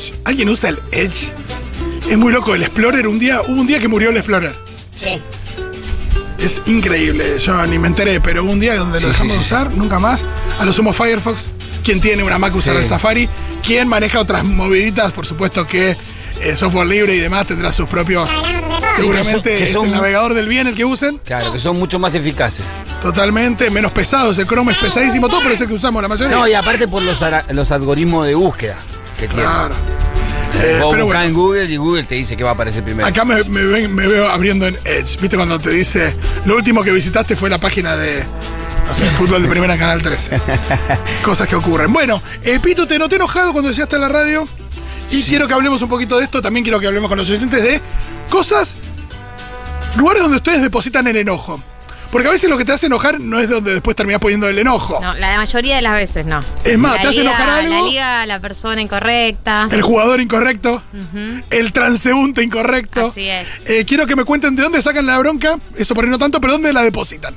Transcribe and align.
Edge. 0.00 0.14
¿Alguien 0.24 0.48
usa 0.48 0.70
el 0.70 0.78
Edge? 0.92 1.32
Es 2.08 2.16
muy 2.18 2.32
loco. 2.32 2.54
El 2.54 2.62
Explorer, 2.62 3.06
un 3.06 3.18
día, 3.18 3.42
hubo 3.42 3.60
un 3.60 3.66
día 3.66 3.78
que 3.78 3.88
murió 3.88 4.10
el 4.10 4.16
Explorer. 4.16 4.54
Sí. 4.94 5.20
Es 6.38 6.62
increíble. 6.66 7.38
Yo 7.38 7.66
ni 7.66 7.78
me 7.78 7.88
enteré, 7.88 8.20
pero 8.20 8.42
hubo 8.44 8.52
un 8.52 8.60
día 8.60 8.74
donde 8.76 8.98
Sí, 8.98 9.04
lo 9.06 9.10
dejamos 9.12 9.32
sí, 9.32 9.38
de 9.38 9.44
sí. 9.44 9.46
usar, 9.54 9.74
nunca 9.74 9.98
más. 9.98 10.24
A 10.58 10.64
lo 10.64 10.72
sumo 10.72 10.92
Firefox. 10.92 11.44
Quien 11.84 12.00
tiene 12.00 12.22
una 12.24 12.38
Mac 12.38 12.54
usará 12.54 12.78
Sí. 12.78 12.84
el 12.84 12.88
Safari. 12.88 13.28
Quien 13.64 13.88
maneja 13.88 14.20
otras 14.20 14.44
moviditas, 14.44 15.12
por 15.12 15.26
supuesto 15.26 15.66
que 15.66 15.96
eh, 16.42 16.56
software 16.56 16.86
libre 16.86 17.14
y 17.14 17.18
demás 17.18 17.46
tendrá 17.46 17.70
sus 17.72 17.88
propios. 17.88 18.28
Seguramente 18.96 19.56
que 19.56 19.64
es 19.64 19.72
son- 19.72 19.86
el 19.86 19.92
navegador 19.92 20.34
del 20.34 20.48
bien 20.48 20.66
el 20.66 20.74
que 20.74 20.84
usen. 20.84 21.18
Claro, 21.18 21.52
que 21.52 21.58
son 21.60 21.78
mucho 21.78 21.98
más 21.98 22.14
eficaces. 22.14 22.64
Totalmente. 23.02 23.70
Menos 23.70 23.92
pesados. 23.92 24.38
El 24.38 24.46
Chrome 24.46 24.72
es 24.72 24.78
pesadísimo 24.78 25.28
todo, 25.28 25.40
pero 25.42 25.54
es 25.54 25.60
el 25.60 25.68
que 25.68 25.74
usamos 25.74 26.00
la 26.02 26.08
mayoría. 26.08 26.34
No, 26.36 26.48
y 26.48 26.54
aparte 26.54 26.88
por 26.88 27.02
los, 27.02 27.18
los 27.52 27.70
algoritmos 27.70 28.26
de 28.26 28.34
búsqueda 28.34 28.76
que 29.20 29.28
tiene. 29.28 29.42
Claro. 29.42 29.74
Eh, 30.62 30.78
Vos 30.80 30.90
pero 30.92 31.04
buscás 31.04 31.22
bueno. 31.22 31.22
en 31.22 31.34
Google 31.34 31.64
y 31.66 31.76
Google 31.76 32.02
te 32.04 32.16
dice 32.16 32.36
que 32.36 32.42
va 32.42 32.50
a 32.50 32.54
aparecer 32.54 32.82
primero. 32.82 33.06
Acá 33.06 33.24
me, 33.24 33.42
me 33.44 33.62
ven- 33.64 33.94
me 33.94 34.06
veo 34.08 34.28
abriendo 34.28 34.66
en 34.66 34.76
Edge. 34.84 35.16
¿Viste 35.20 35.36
cuando 35.36 35.58
te 35.60 35.70
dice 35.70 36.16
lo 36.44 36.56
último 36.56 36.82
que 36.82 36.90
visitaste 36.90 37.36
fue 37.36 37.48
la 37.48 37.58
página 37.58 37.96
de 37.96 38.24
no 38.88 38.94
sé, 38.94 39.08
fútbol 39.10 39.42
de 39.42 39.48
primera 39.48 39.78
Canal 39.78 40.02
13? 40.02 40.40
Cosas 41.24 41.46
que 41.46 41.54
ocurren. 41.54 41.92
Bueno, 41.92 42.20
eh, 42.42 42.58
Pito, 42.60 42.86
te 42.88 42.98
noté 42.98 43.14
enojado 43.16 43.52
cuando 43.52 43.70
llegaste 43.70 43.94
a 43.96 44.00
la 44.00 44.08
radio. 44.08 44.46
Y 45.12 45.22
quiero 45.22 45.46
que 45.48 45.54
hablemos 45.54 45.82
un 45.82 45.88
poquito 45.88 46.18
de 46.18 46.24
esto. 46.24 46.40
También 46.42 46.64
quiero 46.64 46.78
que 46.80 46.86
hablemos 46.88 47.08
con 47.08 47.18
los 47.18 47.28
oyentes 47.30 47.62
de 47.62 47.80
cosas, 48.28 48.74
lugares 49.96 50.22
donde 50.22 50.36
ustedes 50.38 50.62
depositan 50.62 51.06
el 51.08 51.16
enojo. 51.16 51.60
Porque 52.10 52.26
a 52.28 52.32
veces 52.32 52.50
lo 52.50 52.58
que 52.58 52.64
te 52.64 52.72
hace 52.72 52.86
enojar 52.86 53.20
no 53.20 53.38
es 53.38 53.48
donde 53.48 53.72
después 53.72 53.94
terminás 53.96 54.20
poniendo 54.20 54.48
el 54.48 54.58
enojo. 54.58 54.98
No, 55.00 55.14
la 55.14 55.36
mayoría 55.36 55.76
de 55.76 55.82
las 55.82 55.94
veces 55.94 56.26
no. 56.26 56.40
Es 56.64 56.76
más, 56.76 56.96
La 56.96 57.02
¿te 57.02 57.08
hace 57.08 57.18
liga- 57.20 57.30
enojar 57.30 57.48
algo? 57.50 57.74
La 57.84 57.90
liga, 57.90 58.26
la 58.26 58.40
persona 58.40 58.80
incorrecta. 58.80 59.68
El 59.70 59.82
jugador 59.82 60.20
incorrecto, 60.20 60.82
el 61.50 61.72
transeúnte 61.72 62.42
incorrecto. 62.42 63.06
Así 63.06 63.28
es. 63.28 63.48
Eh, 63.66 63.84
quiero 63.86 64.06
que 64.06 64.16
me 64.16 64.24
cuenten 64.24 64.56
de 64.56 64.62
dónde 64.62 64.82
sacan 64.82 65.06
la 65.06 65.18
bronca, 65.18 65.56
eso 65.76 65.94
por 65.94 66.04
ahí 66.04 66.10
no 66.10 66.18
tanto, 66.18 66.40
pero 66.40 66.54
dónde 66.54 66.72
la 66.72 66.82
depositan. 66.82 67.34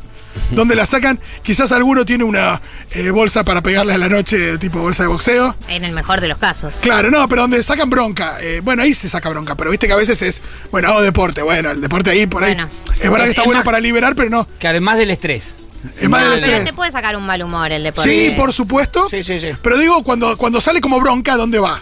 ¿Dónde 0.51 0.75
la 0.75 0.85
sacan? 0.85 1.19
Quizás 1.43 1.71
alguno 1.71 2.05
tiene 2.05 2.23
una 2.23 2.61
eh, 2.91 3.09
bolsa 3.11 3.43
para 3.43 3.61
pegarle 3.61 3.93
a 3.93 3.97
la 3.97 4.09
noche, 4.09 4.57
tipo 4.57 4.79
bolsa 4.79 5.03
de 5.03 5.09
boxeo. 5.09 5.55
En 5.67 5.83
el 5.83 5.91
mejor 5.93 6.21
de 6.21 6.27
los 6.27 6.37
casos. 6.37 6.77
Claro, 6.81 7.09
no, 7.11 7.27
pero 7.27 7.43
donde 7.43 7.61
sacan 7.63 7.89
bronca. 7.89 8.37
eh, 8.41 8.61
bueno, 8.63 8.83
ahí 8.83 8.93
se 8.93 9.09
saca 9.09 9.29
bronca, 9.29 9.55
pero 9.55 9.69
viste 9.71 9.87
que 9.87 9.93
a 9.93 9.97
veces 9.97 10.21
es, 10.21 10.41
bueno, 10.71 10.89
hago 10.89 11.01
deporte, 11.01 11.41
bueno, 11.41 11.71
el 11.71 11.81
deporte 11.81 12.09
ahí, 12.11 12.25
por 12.27 12.43
ahí. 12.43 12.53
Bueno. 12.55 12.69
Es 12.95 13.09
verdad 13.09 13.19
Es- 13.19 13.23
que 13.25 13.29
está 13.31 13.41
es 13.41 13.45
bueno 13.45 13.59
más- 13.59 13.65
para 13.65 13.79
liberar, 13.79 14.15
pero 14.15 14.29
no. 14.29 14.47
Que 14.59 14.67
además 14.67 14.97
del 14.97 15.11
estrés. 15.11 15.55
Es 15.99 16.09
No, 16.09 16.17
del 16.17 16.39
pero 16.41 16.45
estrés. 16.45 16.65
te 16.65 16.73
puede 16.73 16.91
sacar 16.91 17.15
un 17.17 17.25
mal 17.25 17.43
humor 17.43 17.71
el 17.71 17.83
deporte. 17.83 18.09
Sí, 18.09 18.33
por 18.35 18.53
supuesto. 18.53 19.07
Sí, 19.09 19.23
sí, 19.23 19.37
sí. 19.39 19.49
Pero 19.61 19.77
digo, 19.77 20.01
cuando, 20.03 20.37
cuando 20.37 20.61
sale 20.61 20.79
como 20.81 20.99
bronca, 20.99 21.35
¿dónde 21.35 21.59
va? 21.59 21.81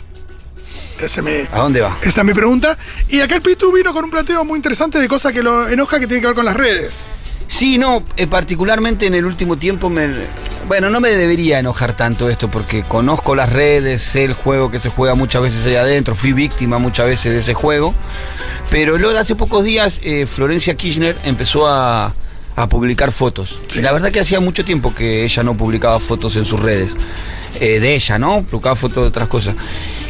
Ese 0.99 1.21
me, 1.21 1.47
¿A 1.51 1.57
dónde 1.59 1.81
va? 1.81 1.97
Esa 2.03 2.21
es 2.21 2.27
mi 2.27 2.33
pregunta. 2.33 2.77
Y 3.09 3.21
acá 3.21 3.35
el 3.35 3.41
Pitu 3.41 3.71
vino 3.71 3.91
con 3.93 4.03
un 4.05 4.11
planteo 4.11 4.43
muy 4.45 4.57
interesante 4.57 4.99
de 4.99 5.07
cosas 5.07 5.31
que 5.33 5.41
lo 5.41 5.67
enoja 5.67 5.99
que 5.99 6.05
tiene 6.07 6.21
que 6.21 6.27
ver 6.27 6.35
con 6.35 6.45
las 6.45 6.55
redes. 6.55 7.05
Sí, 7.51 7.77
no, 7.77 8.01
eh, 8.15 8.27
particularmente 8.27 9.07
en 9.07 9.13
el 9.13 9.25
último 9.25 9.57
tiempo 9.57 9.89
me... 9.89 10.07
Bueno, 10.69 10.89
no 10.89 11.01
me 11.01 11.09
debería 11.09 11.59
enojar 11.59 11.97
tanto 11.97 12.29
esto 12.29 12.49
porque 12.49 12.81
conozco 12.81 13.35
las 13.35 13.51
redes, 13.51 14.01
sé 14.01 14.23
el 14.23 14.33
juego 14.33 14.71
que 14.71 14.79
se 14.79 14.89
juega 14.89 15.15
muchas 15.15 15.41
veces 15.41 15.65
ahí 15.65 15.75
adentro, 15.75 16.15
fui 16.15 16.31
víctima 16.31 16.77
muchas 16.77 17.07
veces 17.07 17.33
de 17.33 17.39
ese 17.39 17.53
juego, 17.53 17.93
pero 18.69 18.97
luego 18.97 19.19
hace 19.19 19.35
pocos 19.35 19.65
días 19.65 19.99
eh, 20.01 20.27
Florencia 20.27 20.77
Kirchner 20.77 21.17
empezó 21.25 21.67
a, 21.67 22.15
a 22.55 22.69
publicar 22.69 23.11
fotos. 23.11 23.59
Y 23.75 23.81
la 23.81 23.91
verdad 23.91 24.13
que 24.13 24.21
hacía 24.21 24.39
mucho 24.39 24.63
tiempo 24.63 24.95
que 24.95 25.25
ella 25.25 25.43
no 25.43 25.57
publicaba 25.57 25.99
fotos 25.99 26.37
en 26.37 26.45
sus 26.45 26.57
redes. 26.57 26.95
Eh, 27.59 27.79
de 27.79 27.95
ella, 27.95 28.17
¿no? 28.19 28.43
Publicaba 28.43 28.75
fotos 28.75 29.03
de 29.03 29.09
otras 29.09 29.27
cosas. 29.27 29.55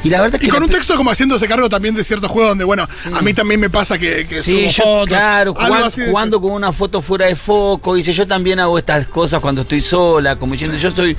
Y 0.04 0.10
la 0.10 0.22
verdad 0.22 0.40
que... 0.40 0.48
Y 0.48 0.50
con 0.50 0.60
la 0.60 0.66
un 0.66 0.72
texto 0.72 0.96
como 0.96 1.12
haciéndose 1.12 1.48
cargo 1.48 1.70
también 1.70 1.94
de 1.96 2.04
ciertos 2.04 2.30
juegos 2.32 2.50
donde, 2.52 2.64
bueno, 2.64 2.88
a 3.14 3.22
mí 3.22 3.34
también 3.34 3.60
me 3.60 3.70
pasa 3.70 3.98
que, 3.98 4.26
que 4.28 4.42
Sí, 4.42 4.70
subo 4.70 4.70
yo, 4.72 4.84
fotos. 4.84 5.08
claro, 5.08 5.54
jugando 6.08 6.42
con 6.42 6.52
una 6.52 6.72
foto 6.72 7.02
fuera 7.02 7.28
de 7.28 7.36
foco, 7.36 7.96
dice, 7.96 8.12
yo 8.14 8.28
también 8.28 8.60
hago 8.60 8.78
estas 8.78 9.08
cosas 9.08 9.40
cuando 9.42 9.62
estoy 9.62 9.82
sola, 9.82 10.36
como 10.38 10.54
diciendo, 10.54 10.78
yo 10.78 10.90
estoy... 10.90 11.16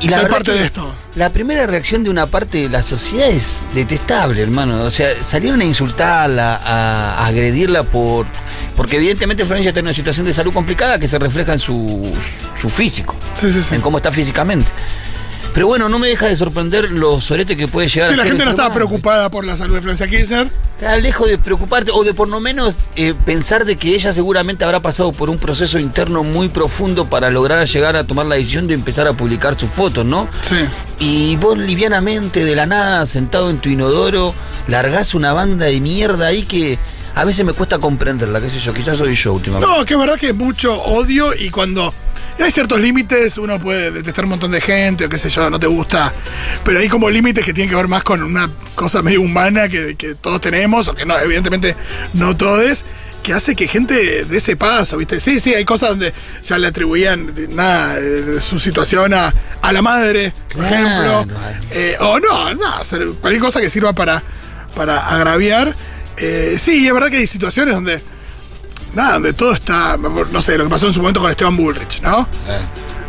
Y 0.00 0.06
Soy 0.06 0.14
verdad 0.16 0.30
parte 0.30 0.50
de 0.52 0.64
esto. 0.64 0.92
La 1.14 1.30
primera 1.30 1.64
reacción 1.64 2.02
de 2.02 2.10
una 2.10 2.26
parte 2.26 2.62
de 2.62 2.68
la 2.68 2.82
sociedad 2.82 3.28
es 3.28 3.62
detestable, 3.72 4.42
hermano. 4.42 4.82
O 4.82 4.90
sea, 4.90 5.08
salieron 5.22 5.60
a 5.60 5.64
insultarla, 5.64 6.56
a, 6.56 7.14
a 7.22 7.26
agredirla 7.28 7.84
por... 7.84 8.26
Porque 8.74 8.96
evidentemente 8.96 9.44
Florencia 9.44 9.68
está 9.68 9.78
en 9.78 9.86
una 9.86 9.94
situación 9.94 10.26
de 10.26 10.34
salud 10.34 10.52
complicada 10.52 10.98
que 10.98 11.06
se 11.06 11.20
refleja 11.20 11.52
en 11.52 11.60
su, 11.60 12.10
su 12.60 12.68
físico, 12.68 13.14
Sí, 13.34 13.52
sí, 13.52 13.62
sí. 13.62 13.76
en 13.76 13.80
cómo 13.80 13.98
está 13.98 14.10
físicamente. 14.10 14.68
Pero 15.54 15.66
bueno, 15.66 15.88
no 15.88 15.98
me 15.98 16.08
deja 16.08 16.26
de 16.26 16.36
sorprender 16.36 16.90
los 16.90 17.24
soretes 17.24 17.56
que 17.56 17.68
puede 17.68 17.88
llegar 17.88 18.08
Sí, 18.08 18.14
a 18.14 18.16
la 18.16 18.24
gente 18.24 18.44
no 18.44 18.50
estaba 18.50 18.72
preocupada 18.72 19.30
por 19.30 19.44
la 19.44 19.56
salud 19.56 19.74
de 19.74 19.82
Florencia 19.82 20.08
Kirchner. 20.08 20.50
Claro, 20.78 21.00
lejos 21.00 21.28
de 21.28 21.38
preocuparte 21.38 21.90
o 21.92 22.02
de 22.04 22.14
por 22.14 22.28
lo 22.28 22.40
menos 22.40 22.76
eh, 22.96 23.14
pensar 23.24 23.64
de 23.64 23.76
que 23.76 23.94
ella 23.94 24.12
seguramente 24.12 24.64
habrá 24.64 24.80
pasado 24.80 25.12
por 25.12 25.30
un 25.30 25.38
proceso 25.38 25.78
interno 25.78 26.24
muy 26.24 26.48
profundo 26.48 27.04
para 27.04 27.30
lograr 27.30 27.66
llegar 27.66 27.96
a 27.96 28.04
tomar 28.04 28.26
la 28.26 28.36
decisión 28.36 28.66
de 28.66 28.74
empezar 28.74 29.06
a 29.06 29.12
publicar 29.12 29.58
sus 29.58 29.70
fotos, 29.70 30.04
¿no? 30.04 30.26
Sí. 30.48 30.56
Y 30.98 31.36
vos 31.36 31.58
livianamente, 31.58 32.44
de 32.44 32.56
la 32.56 32.66
nada, 32.66 33.06
sentado 33.06 33.50
en 33.50 33.58
tu 33.58 33.68
inodoro, 33.68 34.34
largás 34.68 35.14
una 35.14 35.32
banda 35.32 35.66
de 35.66 35.80
mierda 35.80 36.28
ahí 36.28 36.42
que 36.42 36.78
a 37.14 37.24
veces 37.24 37.44
me 37.44 37.52
cuesta 37.52 37.78
comprenderla, 37.78 38.40
qué 38.40 38.48
sé 38.48 38.58
yo, 38.58 38.72
quizás 38.72 38.96
soy 38.96 39.14
yo 39.14 39.34
últimamente. 39.34 39.76
No, 39.76 39.84
que 39.84 39.94
es 39.94 40.00
verdad 40.00 40.16
que 40.18 40.28
es 40.28 40.34
mucho 40.34 40.80
odio 40.82 41.34
y 41.34 41.50
cuando 41.50 41.92
hay 42.40 42.50
ciertos 42.50 42.80
límites, 42.80 43.38
uno 43.38 43.60
puede 43.60 43.90
detestar 43.90 44.24
un 44.24 44.30
montón 44.30 44.50
de 44.50 44.60
gente 44.60 45.04
o 45.06 45.08
qué 45.08 45.18
sé 45.18 45.28
yo, 45.30 45.48
no 45.50 45.58
te 45.58 45.66
gusta. 45.66 46.12
Pero 46.64 46.78
hay 46.80 46.88
como 46.88 47.08
límites 47.10 47.44
que 47.44 47.52
tienen 47.52 47.70
que 47.70 47.76
ver 47.76 47.88
más 47.88 48.02
con 48.02 48.22
una 48.22 48.50
cosa 48.74 49.02
medio 49.02 49.20
humana 49.20 49.68
que, 49.68 49.96
que 49.96 50.14
todos 50.14 50.40
tenemos, 50.40 50.88
o 50.88 50.94
que 50.94 51.04
no, 51.04 51.18
evidentemente 51.18 51.76
no 52.14 52.36
todos, 52.36 52.84
que 53.22 53.32
hace 53.32 53.54
que 53.54 53.68
gente 53.68 54.24
de 54.24 54.36
ese 54.36 54.56
paso, 54.56 54.96
¿viste? 54.96 55.20
Sí, 55.20 55.38
sí, 55.38 55.54
hay 55.54 55.64
cosas 55.64 55.90
donde 55.90 56.12
ya 56.42 56.58
le 56.58 56.66
atribuían 56.66 57.32
nada, 57.50 57.96
eh, 58.00 58.38
su 58.40 58.58
situación 58.58 59.14
a, 59.14 59.32
a 59.60 59.72
la 59.72 59.80
madre, 59.82 60.32
por 60.52 60.66
Claro. 60.66 61.20
ejemplo. 61.20 61.26
Eh, 61.70 61.96
o 62.00 62.18
no, 62.18 62.54
nada, 62.54 62.82
cualquier 63.20 63.40
cosa 63.40 63.60
que 63.60 63.70
sirva 63.70 63.92
para, 63.92 64.22
para 64.74 65.06
agraviar. 65.06 65.74
Eh, 66.16 66.56
sí, 66.58 66.86
es 66.86 66.92
verdad 66.92 67.10
que 67.10 67.18
hay 67.18 67.26
situaciones 67.28 67.74
donde 67.74 68.02
nada, 68.94 69.14
donde 69.14 69.32
todo 69.32 69.52
está, 69.52 69.96
no 69.96 70.42
sé, 70.42 70.56
lo 70.58 70.64
que 70.64 70.70
pasó 70.70 70.86
en 70.86 70.92
su 70.92 71.00
momento 71.00 71.20
con 71.20 71.30
Esteban 71.30 71.56
Bullrich, 71.56 72.00
¿no? 72.02 72.22
Eh. 72.48 72.58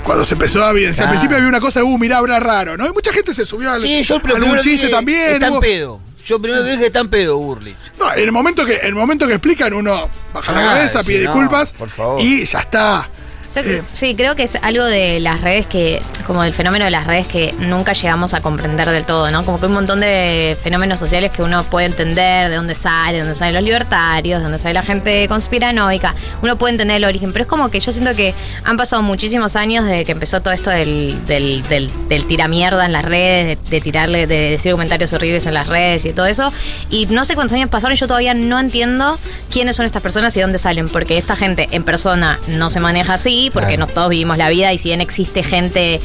Cuando 0.04 0.26
se 0.26 0.34
empezó 0.34 0.64
a 0.66 0.72
evidenciar, 0.72 1.08
al 1.08 1.12
principio 1.14 1.38
había 1.38 1.48
una 1.48 1.62
cosa 1.62 1.80
de, 1.80 1.86
uh, 1.86 1.98
mirá, 1.98 2.18
habla 2.18 2.40
raro, 2.40 2.76
¿no? 2.76 2.86
Y 2.88 2.92
mucha 2.92 3.14
gente 3.14 3.34
se 3.34 3.46
subió 3.46 3.72
al, 3.72 3.82
Sí, 3.82 4.04
yo 4.04 4.18
a 4.18 4.20
primero 4.20 4.60
chiste 4.62 4.90
también. 4.90 5.34
Está 5.34 5.48
en 5.48 5.54
hubo- 5.54 5.60
pedo. 5.62 6.02
Yo 6.26 6.42
primero 6.42 6.64
que 6.64 6.72
dije 6.72 6.86
está 6.88 7.00
en 7.00 7.10
pedo, 7.10 7.38
Burlich. 7.38 7.76
No, 8.00 8.14
en 8.14 8.20
el 8.20 8.32
momento 8.32 8.66
que, 8.66 8.78
en 8.78 8.88
el 8.88 8.96
momento 8.96 9.28
que 9.28 9.34
explican, 9.34 9.74
uno 9.74 10.10
baja 10.34 10.52
la 10.54 10.60
Claro, 10.60 10.76
cabeza, 10.78 11.04
pide 11.04 11.26
no, 11.26 11.32
disculpas 11.32 11.72
por 11.74 11.90
favor. 11.90 12.22
y 12.22 12.46
ya 12.46 12.60
está. 12.60 13.10
Yo- 13.56 13.62
Eh, 13.62 13.82
sí, 13.94 14.16
creo 14.16 14.36
que 14.36 14.44
es 14.44 14.56
algo 14.62 14.84
de 14.86 15.20
las 15.20 15.42
redes 15.42 15.66
que, 15.68 16.02
como 16.26 16.44
del 16.44 16.54
fenómeno 16.54 16.86
de 16.86 16.92
las 16.92 17.06
redes 17.08 17.28
que 17.28 17.54
nunca 17.60 17.94
llegamos 17.94 18.34
a 18.34 18.42
comprender 18.42 18.90
del 18.90 19.06
todo, 19.06 19.30
¿no? 19.32 19.44
Como 19.46 19.60
que 19.60 19.66
hay 19.66 19.70
un 19.70 19.76
montón 19.76 20.00
de 20.00 20.58
fenómenos 20.64 21.00
sociales 21.00 21.32
que 21.32 21.42
uno 21.44 21.64
puede 21.64 21.86
entender 21.88 22.50
de 22.50 22.56
dónde 22.56 22.76
sale, 22.76 23.14
de 23.14 23.20
dónde 23.20 23.36
salen 23.36 23.54
los 23.56 23.64
libertarios, 23.64 24.40
de 24.40 24.44
dónde 24.44 24.60
sale 24.60 24.74
la 24.74 24.82
gente 24.84 25.28
conspiranoica. 25.28 26.16
Uno 26.42 26.58
puede 26.58 26.72
entender 26.74 26.98
el 26.98 27.06
origen, 27.06 27.32
pero 27.34 27.44
es 27.44 27.50
como 27.50 27.70
que 27.70 27.80
yo 27.80 27.92
siento 27.92 28.14
que 28.16 28.34
han 28.64 28.78
pasado 28.78 29.02
muchísimos 29.04 29.56
años 29.56 29.86
desde 29.86 30.06
que 30.06 30.12
empezó 30.14 30.42
todo 30.42 30.54
esto 30.54 30.70
del, 30.70 31.24
del, 31.26 31.64
del, 31.68 31.92
del 32.10 32.26
tiramierda 32.26 32.86
en 32.86 32.92
las 32.94 33.06
redes, 33.06 33.60
de, 33.64 33.70
de 33.70 33.82
tirarle, 33.82 34.28
de 34.28 34.52
decir 34.52 34.72
comentarios 34.72 35.14
horribles 35.14 35.46
en 35.46 35.54
las 35.54 35.68
redes 35.68 36.06
y 36.06 36.14
todo 36.14 36.26
eso. 36.26 36.52
Y 36.90 37.06
no 37.08 37.26
sé 37.26 37.36
cuántos 37.36 37.56
años 37.56 37.70
pasaron 37.70 37.94
y 37.96 38.00
yo 38.00 38.08
todavía 38.08 38.34
no 38.34 38.60
entiendo 38.60 39.18
quiénes 39.52 39.76
son 39.76 39.86
estas 39.86 40.02
personas 40.02 40.36
y 40.38 40.42
dónde 40.42 40.60
salen, 40.60 40.90
porque 40.90 41.18
esta 41.18 41.36
gente 41.36 41.68
en 41.72 41.84
persona 41.84 42.40
no 42.48 42.70
se 42.70 42.80
maneja 42.80 43.14
así, 43.16 43.43
porque 43.52 43.76
Claro. 43.76 43.88
no 43.88 43.94
todos 43.94 44.10
vivimos 44.10 44.38
la 44.38 44.50
vida 44.50 44.72
y 44.74 44.78
si 44.78 44.90
bien 44.90 45.02
existe 45.02 45.44
gente 45.44 46.00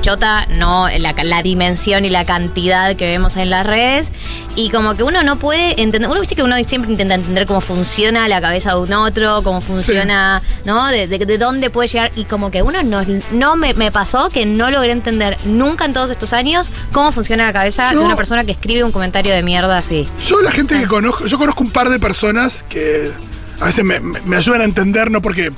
chota, 0.00 0.46
no 0.46 0.88
la, 0.88 1.12
la 1.24 1.42
dimensión 1.42 2.04
y 2.04 2.10
la 2.10 2.24
cantidad 2.24 2.94
que 2.96 3.06
vemos 3.10 3.36
en 3.36 3.50
las 3.50 3.66
redes. 3.66 4.10
Y 4.54 4.70
como 4.70 4.94
que 4.96 5.02
uno 5.02 5.22
no 5.22 5.38
puede 5.38 5.80
entender, 5.82 6.08
uno 6.08 6.20
viste 6.20 6.36
que 6.36 6.42
uno 6.42 6.54
siempre 6.64 6.90
intenta 6.90 7.14
entender 7.14 7.46
cómo 7.46 7.60
funciona 7.60 8.28
la 8.28 8.40
cabeza 8.40 8.70
de 8.74 8.80
un 8.80 8.92
otro, 8.92 9.42
cómo 9.42 9.60
funciona, 9.60 10.40
¿no? 10.64 10.86
De, 10.88 11.08
de- 11.08 11.18
de 11.26 11.38
dónde 11.38 11.68
puede 11.70 11.88
llegar. 11.88 12.10
Y 12.16 12.24
como 12.24 12.50
que 12.50 12.62
uno 12.62 12.82
no, 12.84 13.04
no 13.32 13.56
me, 13.56 13.74
me 13.74 13.90
pasó 13.90 14.28
que 14.30 14.46
no 14.46 14.70
logré 14.70 14.92
entender 14.92 15.36
nunca 15.46 15.84
en 15.84 15.92
todos 15.94 16.10
estos 16.10 16.32
años 16.32 16.70
cómo 16.92 17.10
funciona 17.12 17.44
la 17.44 17.52
cabeza 17.52 17.92
Yo- 17.92 18.00
de 18.00 18.04
una 18.06 18.16
persona 18.16 18.44
que 18.44 18.52
escribe 18.52 18.84
un 18.84 18.92
comentario 18.92 19.34
de 19.34 19.42
mierda 19.42 19.78
así. 19.78 20.06
Yo 20.26 20.40
la 20.42 20.52
gente 20.52 20.78
que 20.78 20.86
conozco, 20.86 21.26
yo 21.26 21.38
conozco 21.38 21.64
un 21.64 21.70
par 21.70 21.88
de 21.88 21.98
personas 21.98 22.62
que 22.68 23.10
a 23.60 23.64
veces 23.66 23.84
me, 23.84 23.98
me- 24.00 24.20
me 24.22 24.36
ayudan 24.36 24.60
a 24.60 24.64
entender, 24.64 25.10
no 25.10 25.20
porque 25.22 25.50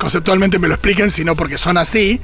conceptualmente 0.00 0.58
me 0.58 0.66
lo 0.66 0.74
expliquen, 0.74 1.10
sino 1.10 1.36
porque 1.36 1.58
son 1.58 1.76
así, 1.76 2.20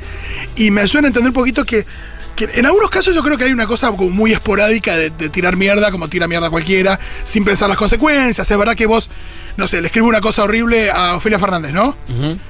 y 0.56 0.70
me 0.72 0.80
ayudan 0.80 1.04
a 1.04 1.08
entender 1.08 1.28
un 1.28 1.34
poquito 1.34 1.64
que, 1.64 1.86
que 2.34 2.48
en 2.54 2.66
algunos 2.66 2.90
casos 2.90 3.14
yo 3.14 3.22
creo 3.22 3.36
que 3.38 3.44
hay 3.44 3.52
una 3.52 3.66
cosa 3.66 3.88
como 3.90 4.08
muy 4.10 4.32
esporádica 4.32 4.96
de, 4.96 5.10
de 5.10 5.28
tirar 5.28 5.56
mierda, 5.56 5.92
como 5.92 6.08
tira 6.08 6.26
mierda 6.26 6.50
cualquiera, 6.50 6.98
sin 7.22 7.44
pensar 7.44 7.68
las 7.68 7.78
consecuencias. 7.78 8.50
Es 8.50 8.58
verdad 8.58 8.74
que 8.74 8.86
vos, 8.86 9.10
no 9.56 9.68
sé, 9.68 9.80
le 9.80 9.86
escribo 9.88 10.08
una 10.08 10.20
cosa 10.20 10.42
horrible 10.44 10.90
a 10.90 11.16
Ofelia 11.16 11.38
Fernández, 11.38 11.72
¿no? 11.72 11.96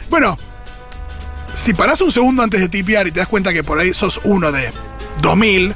Bueno, 0.09 0.39
si 1.55 1.75
parás 1.75 2.01
un 2.01 2.13
segundo 2.13 2.43
antes 2.43 2.61
de 2.61 2.69
tipear 2.69 3.07
y 3.09 3.13
te 3.13 3.19
das 3.21 3.29
cuenta 3.29 3.53
que 3.53 3.65
por 3.65 3.79
ahí 3.79 3.93
sos 3.93 4.21
uno 4.25 4.53
de 4.53 4.73
2000, 5.23 5.75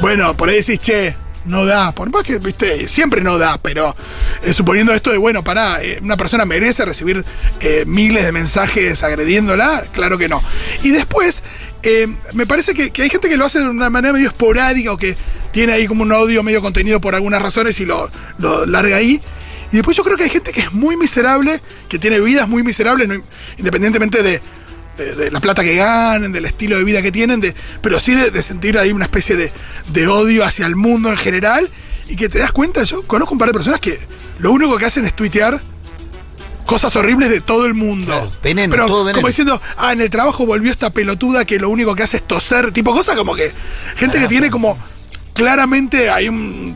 bueno, 0.00 0.36
por 0.36 0.48
ahí 0.48 0.56
decís, 0.56 0.80
che, 0.80 1.16
no 1.44 1.64
da. 1.64 1.92
Por 1.92 2.10
más 2.10 2.24
que, 2.24 2.38
viste, 2.38 2.88
siempre 2.88 3.20
no 3.20 3.38
da, 3.38 3.58
pero 3.58 3.94
eh, 4.42 4.52
suponiendo 4.52 4.92
esto 4.92 5.10
de, 5.10 5.18
bueno, 5.18 5.42
pará, 5.42 5.82
eh, 5.82 5.98
una 6.02 6.16
persona 6.16 6.44
merece 6.44 6.84
recibir 6.84 7.24
eh, 7.60 7.84
miles 7.86 8.24
de 8.24 8.32
mensajes 8.32 9.02
agrediéndola, 9.02 9.84
claro 9.92 10.18
que 10.18 10.28
no. 10.28 10.42
Y 10.82 10.90
después, 10.90 11.42
eh, 11.82 12.06
me 12.32 12.46
parece 12.46 12.74
que, 12.74 13.02
hay 13.02 13.10
gente 13.10 13.28
que 13.28 13.36
lo 13.36 13.44
hace 13.44 13.58
de 13.58 13.68
una 13.68 13.90
manera 13.90 14.12
medio 14.12 14.28
esporádica 14.28 14.92
o 14.92 14.96
que 14.96 15.16
tiene 15.50 15.72
ahí 15.72 15.86
como 15.86 16.02
un 16.02 16.12
odio 16.12 16.42
medio 16.42 16.62
contenido 16.62 17.00
por 17.00 17.14
algunas 17.14 17.42
razones 17.42 17.78
y 17.80 17.86
lo, 17.86 18.10
lo 18.38 18.66
larga 18.66 18.96
ahí. 18.96 19.20
Y 19.72 19.76
después 19.76 19.96
yo 19.96 20.04
creo 20.04 20.16
que 20.16 20.24
hay 20.24 20.30
gente 20.30 20.52
que 20.52 20.60
es 20.60 20.72
muy 20.72 20.96
miserable, 20.96 21.60
que 21.88 21.98
tiene 21.98 22.20
vidas 22.20 22.46
muy 22.48 22.62
miserables, 22.62 23.08
independientemente 23.56 24.22
de, 24.22 24.40
de- 24.96 25.14
de 25.14 25.30
la 25.30 25.40
plata 25.40 25.62
que 25.62 25.74
ganen, 25.76 26.32
del 26.32 26.44
estilo 26.44 26.76
de 26.78 26.84
vida 26.84 27.02
que 27.02 27.12
tienen, 27.12 27.40
de, 27.40 27.54
pero 27.80 27.98
sí 28.00 28.14
de, 28.14 28.30
de 28.30 28.42
sentir 28.42 28.78
ahí 28.78 28.92
una 28.92 29.04
especie 29.06 29.36
de, 29.36 29.52
de 29.92 30.08
odio 30.08 30.44
hacia 30.44 30.66
el 30.66 30.76
mundo 30.76 31.10
en 31.10 31.16
general. 31.16 31.68
Y 32.08 32.16
que 32.16 32.28
te 32.28 32.38
das 32.38 32.52
cuenta, 32.52 32.82
yo 32.84 33.02
conozco 33.04 33.32
un 33.34 33.38
par 33.38 33.48
de 33.48 33.54
personas 33.54 33.80
que 33.80 33.98
lo 34.38 34.52
único 34.52 34.76
que 34.76 34.84
hacen 34.84 35.04
es 35.06 35.14
tuitear 35.14 35.60
cosas 36.66 36.94
horribles 36.96 37.30
de 37.30 37.40
todo 37.40 37.66
el 37.66 37.74
mundo. 37.74 38.06
Claro, 38.12 38.32
veneno, 38.42 38.70
pero 38.70 38.86
todo 38.86 39.04
veneno. 39.04 39.18
como 39.18 39.28
diciendo, 39.28 39.60
ah, 39.78 39.92
en 39.92 40.00
el 40.00 40.10
trabajo 40.10 40.46
volvió 40.46 40.70
esta 40.70 40.90
pelotuda 40.90 41.44
que 41.44 41.58
lo 41.58 41.68
único 41.70 41.94
que 41.94 42.02
hace 42.02 42.18
es 42.18 42.26
toser, 42.26 42.72
tipo 42.72 42.92
cosas 42.92 43.16
como 43.16 43.34
que 43.34 43.52
gente 43.96 44.18
que 44.20 44.28
tiene 44.28 44.50
como 44.50 44.78
claramente 45.34 46.10
hay 46.10 46.28
un 46.28 46.74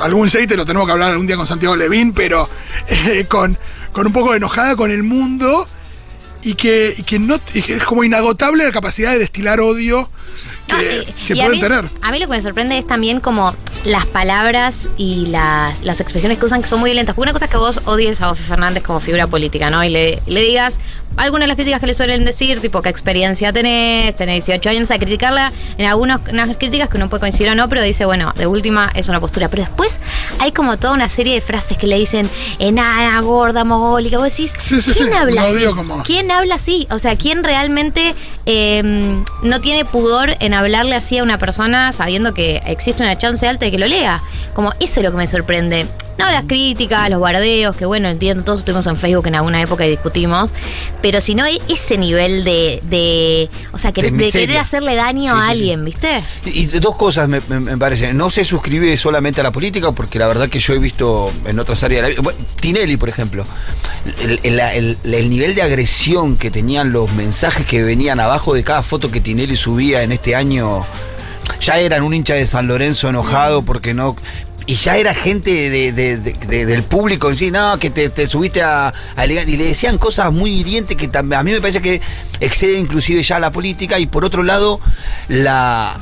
algún 0.00 0.28
te 0.28 0.56
lo 0.56 0.64
tenemos 0.64 0.86
que 0.86 0.92
hablar 0.92 1.10
algún 1.10 1.26
día 1.26 1.36
con 1.36 1.46
Santiago 1.46 1.76
Levín, 1.76 2.12
pero 2.12 2.48
eh, 2.88 3.26
con, 3.28 3.58
con 3.92 4.06
un 4.06 4.12
poco 4.12 4.34
enojada 4.34 4.76
con 4.76 4.90
el 4.90 5.02
mundo 5.02 5.66
y 6.42 6.54
que, 6.54 6.94
y 6.98 7.02
que 7.02 7.18
no 7.18 7.38
y 7.54 7.62
que 7.62 7.74
es 7.76 7.84
como 7.84 8.04
inagotable 8.04 8.64
la 8.64 8.72
capacidad 8.72 9.12
de 9.12 9.18
destilar 9.18 9.60
odio 9.60 10.08
que, 10.66 10.72
No, 10.74 10.80
y- 10.82 11.04
que 11.26 11.34
y 11.34 11.40
a 11.40 11.44
pueden 11.44 11.50
mí- 11.52 11.60
tener. 11.60 11.84
A 12.02 12.10
mí 12.10 12.18
lo 12.18 12.26
que 12.26 12.32
me 12.32 12.42
sorprende 12.42 12.78
es 12.78 12.86
también 12.86 13.20
como 13.20 13.54
las 13.84 14.06
palabras 14.06 14.88
y 14.96 15.26
las, 15.26 15.82
las 15.82 16.00
expresiones 16.00 16.38
que 16.38 16.46
usan 16.46 16.62
que 16.62 16.68
son 16.68 16.80
muy 16.80 16.90
violentas. 16.90 17.14
Porque 17.14 17.26
una 17.30 17.32
cosa 17.32 17.46
es 17.46 17.50
que 17.50 17.56
vos 17.56 17.80
odies 17.84 18.20
a 18.20 18.30
Ofe 18.30 18.42
Fernández 18.44 18.82
como 18.82 19.00
figura 19.00 19.26
política, 19.26 19.70
¿no? 19.70 19.82
Y 19.84 19.88
le, 19.90 20.22
le 20.26 20.40
digas 20.42 20.78
algunas 21.16 21.42
de 21.44 21.46
las 21.48 21.56
críticas 21.56 21.80
que 21.80 21.86
le 21.86 21.94
suelen 21.94 22.24
decir, 22.24 22.60
tipo, 22.60 22.80
¿qué 22.82 22.88
experiencia 22.88 23.52
tenés? 23.52 24.16
Tenés 24.16 24.46
18 24.46 24.70
años, 24.70 24.90
a 24.90 24.98
criticarla 24.98 25.52
en 25.78 25.86
algunas 25.86 26.20
unas 26.30 26.56
críticas 26.56 26.88
que 26.88 26.96
uno 26.96 27.08
puede 27.08 27.20
coincidir 27.20 27.50
o 27.50 27.54
no, 27.54 27.68
pero 27.68 27.82
dice, 27.82 28.04
bueno, 28.04 28.32
de 28.36 28.46
última 28.46 28.90
es 28.94 29.08
una 29.08 29.20
postura. 29.20 29.48
Pero 29.48 29.62
después 29.64 30.00
hay 30.38 30.52
como 30.52 30.78
toda 30.78 30.94
una 30.94 31.08
serie 31.08 31.34
de 31.34 31.40
frases 31.40 31.76
que 31.78 31.86
le 31.86 31.98
dicen, 31.98 32.28
enana, 32.58 33.20
gorda, 33.20 33.64
mogólica. 33.64 34.18
Vos 34.18 34.30
decís, 34.30 34.54
Sí, 34.58 34.80
sí, 34.82 34.92
¿quién 34.92 35.08
sí, 35.08 35.14
habla 35.14 35.42
así? 35.42 35.64
como- 35.76 36.02
¿Quién 36.02 36.30
habla 36.30 36.54
así? 36.56 36.86
O 36.90 36.98
sea, 36.98 37.16
¿quién 37.16 37.44
realmente 37.44 38.14
eh, 38.46 38.82
no 39.42 39.60
tiene 39.60 39.84
pudor 39.84 40.36
en 40.40 40.54
hablarle 40.54 40.96
así 40.96 41.18
a 41.18 41.22
una 41.22 41.38
persona 41.38 41.92
sabiendo 41.92 42.34
que 42.34 42.62
existe 42.66 43.02
una 43.02 43.16
chance 43.16 43.46
alta 43.46 43.66
de 43.66 43.70
que 43.70 43.78
lo 43.78 43.86
lea? 43.86 44.22
Como 44.54 44.72
eso 44.80 45.00
es 45.00 45.04
lo 45.04 45.10
que 45.10 45.16
me 45.18 45.26
sorprende. 45.26 45.86
No 46.18 46.30
las 46.30 46.44
críticas, 46.44 47.08
los 47.10 47.20
bardeos, 47.20 47.74
que 47.74 47.84
bueno, 47.86 48.08
entiendo, 48.08 48.44
todos 48.44 48.60
estuvimos 48.60 48.86
en 48.86 48.96
Facebook 48.96 49.26
en 49.26 49.34
alguna 49.34 49.60
época 49.62 49.84
y 49.86 49.90
discutimos, 49.90 50.52
pero 51.00 51.20
si 51.20 51.34
no 51.34 51.44
ese 51.46 51.96
nivel 51.98 52.44
de, 52.44 52.80
de 52.84 53.48
o 53.72 53.78
sea, 53.78 53.92
que, 53.92 54.02
De 54.10 54.30
querer 54.30 54.58
hacerle 54.58 54.94
daño 54.94 55.22
Sí, 55.22 55.28
a 55.28 55.32
sí, 55.32 55.38
sí. 55.46 55.50
alguien, 55.50 55.84
¿viste? 55.84 56.22
Y 56.44 56.66
dos 56.66 56.96
cosas 56.96 57.28
me, 57.28 57.40
me- 57.48 57.60
me 57.60 57.78
parecen. 57.78 58.16
No 58.16 58.30
se 58.30 58.44
suscribe 58.44 58.96
solamente 58.96 59.40
a 59.40 59.44
la 59.44 59.50
política, 59.52 59.92
porque 59.92 60.18
la 60.18 60.28
verdad 60.28 60.48
que 60.48 60.60
yo 60.60 60.74
he 60.74 60.78
visto 60.78 61.32
en 61.46 61.58
otras 61.58 61.82
áreas 61.82 62.02
de 62.02 62.02
la 62.02 62.08
vida. 62.10 62.22
bueno, 62.22 62.38
Tinelli, 62.60 62.96
por 62.98 63.08
ejemplo. 63.08 63.44
El, 64.22 64.38
el- 64.42 64.60
el- 64.60 64.98
el 65.14 65.30
nivel 65.30 65.54
de 65.54 65.62
agresión 65.62 66.36
que 66.36 66.50
tenían 66.50 66.92
los 66.92 67.10
mensajes 67.12 67.66
que 67.66 67.82
venían 67.82 68.20
abajo 68.20 68.54
de 68.54 68.62
cada 68.62 68.82
foto 68.82 69.10
que 69.10 69.20
Tinelli 69.20 69.56
subía 69.56 70.02
en 70.02 70.12
este 70.12 70.34
año. 70.36 70.84
Ya 71.60 71.78
eran 71.78 72.02
un 72.02 72.12
hincha 72.14 72.34
de 72.34 72.46
San 72.46 72.66
Lorenzo 72.66 73.08
enojado 73.08 73.62
porque 73.62 73.94
no. 73.94 74.16
Y 74.66 74.74
ya 74.74 74.96
era 74.96 75.14
gente 75.14 75.70
de- 75.70 75.92
de- 75.92 76.16
de- 76.18 76.32
de- 76.32 76.66
del 76.66 76.82
público 76.84 77.30
en 77.30 77.52
no, 77.52 77.78
que 77.78 77.90
te, 77.90 78.08
te 78.10 78.26
subiste 78.28 78.62
a, 78.62 78.92
a. 79.16 79.26
Y 79.26 79.56
le 79.56 79.64
decían 79.64 79.98
cosas 79.98 80.32
muy 80.32 80.50
hirientes 80.52 80.96
que 80.96 81.10
tam- 81.10 81.34
a 81.36 81.42
mí 81.42 81.50
me 81.52 81.60
parece 81.60 81.80
que 81.82 82.00
excede 82.40 82.78
inclusive 82.78 83.22
ya 83.22 83.38
la 83.38 83.50
política. 83.52 83.98
Y 83.98 84.06
por 84.06 84.24
otro 84.24 84.42
lado, 84.42 84.80
la, 85.28 86.00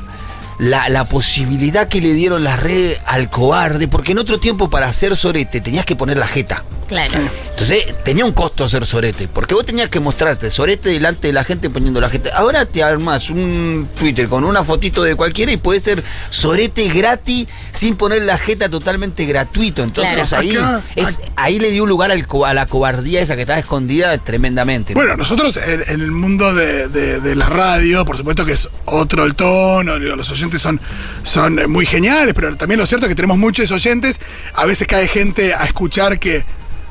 la, 0.59 0.89
la 0.89 1.05
posibilidad 1.05 1.87
que 1.87 2.01
le 2.01 2.13
dieron 2.13 2.43
las 2.43 2.59
redes 2.59 2.99
al 3.07 3.29
cobarde, 3.29 3.87
porque 3.87 4.11
en 4.11 4.19
otro 4.19 4.39
tiempo 4.39 4.69
para 4.69 4.87
hacer 4.87 5.15
sorete 5.15 5.61
tenías 5.61 5.85
que 5.85 5.95
poner 5.95 6.17
la 6.17 6.27
jeta. 6.27 6.63
Claro. 6.91 7.19
Entonces 7.51 7.85
tenía 8.03 8.25
un 8.25 8.33
costo 8.33 8.65
hacer 8.65 8.85
sorete, 8.85 9.29
porque 9.29 9.53
vos 9.55 9.65
tenías 9.65 9.89
que 9.89 10.01
mostrarte 10.01 10.51
sorete 10.51 10.89
delante 10.89 11.27
de 11.27 11.33
la 11.33 11.45
gente 11.45 11.69
poniendo 11.69 12.01
la 12.01 12.09
gente. 12.09 12.29
Ahora 12.33 12.65
te 12.65 12.83
armas 12.83 13.29
un 13.29 13.87
Twitter 13.97 14.27
con 14.27 14.43
una 14.43 14.61
fotito 14.65 15.01
de 15.01 15.15
cualquiera 15.15 15.53
y 15.53 15.57
puede 15.57 15.79
ser 15.79 16.03
sorete 16.29 16.89
gratis 16.89 17.47
sin 17.71 17.95
poner 17.95 18.23
la 18.23 18.37
jeta 18.37 18.67
totalmente 18.67 19.23
gratuito. 19.25 19.83
Entonces 19.83 20.27
Claro. 20.29 20.41
ahí, 20.41 20.51
Acá- 20.57 20.81
es, 20.97 21.19
ahí 21.37 21.59
le 21.59 21.71
dio 21.71 21.85
lugar 21.85 22.11
al 22.11 22.27
a 22.45 22.53
la 22.53 22.65
cobardía 22.65 23.21
esa 23.21 23.35
que 23.35 23.41
estaba 23.43 23.59
escondida 23.59 24.17
tremendamente. 24.17 24.93
¿no? 24.93 24.99
Bueno, 24.99 25.15
nosotros 25.15 25.55
en, 25.57 25.83
en 25.87 26.01
el 26.01 26.11
mundo 26.11 26.53
de, 26.53 26.89
de- 26.89 27.21
de 27.21 27.35
la 27.37 27.47
radio, 27.47 28.03
por 28.03 28.17
supuesto 28.17 28.43
que 28.45 28.51
es 28.51 28.67
otro 28.85 29.23
el 29.23 29.35
tono, 29.35 29.97
los 29.97 30.29
oyentes 30.29 30.61
son, 30.61 30.81
son 31.23 31.71
muy 31.71 31.85
geniales, 31.85 32.33
pero 32.33 32.53
también 32.57 32.79
lo 32.81 32.85
cierto 32.85 33.05
es 33.05 33.09
que 33.09 33.15
tenemos 33.15 33.37
muchos 33.37 33.71
oyentes, 33.71 34.19
a 34.55 34.65
veces 34.65 34.87
cae 34.87 35.07
gente 35.07 35.53
a 35.53 35.63
escuchar 35.63 36.19
que, 36.19 36.43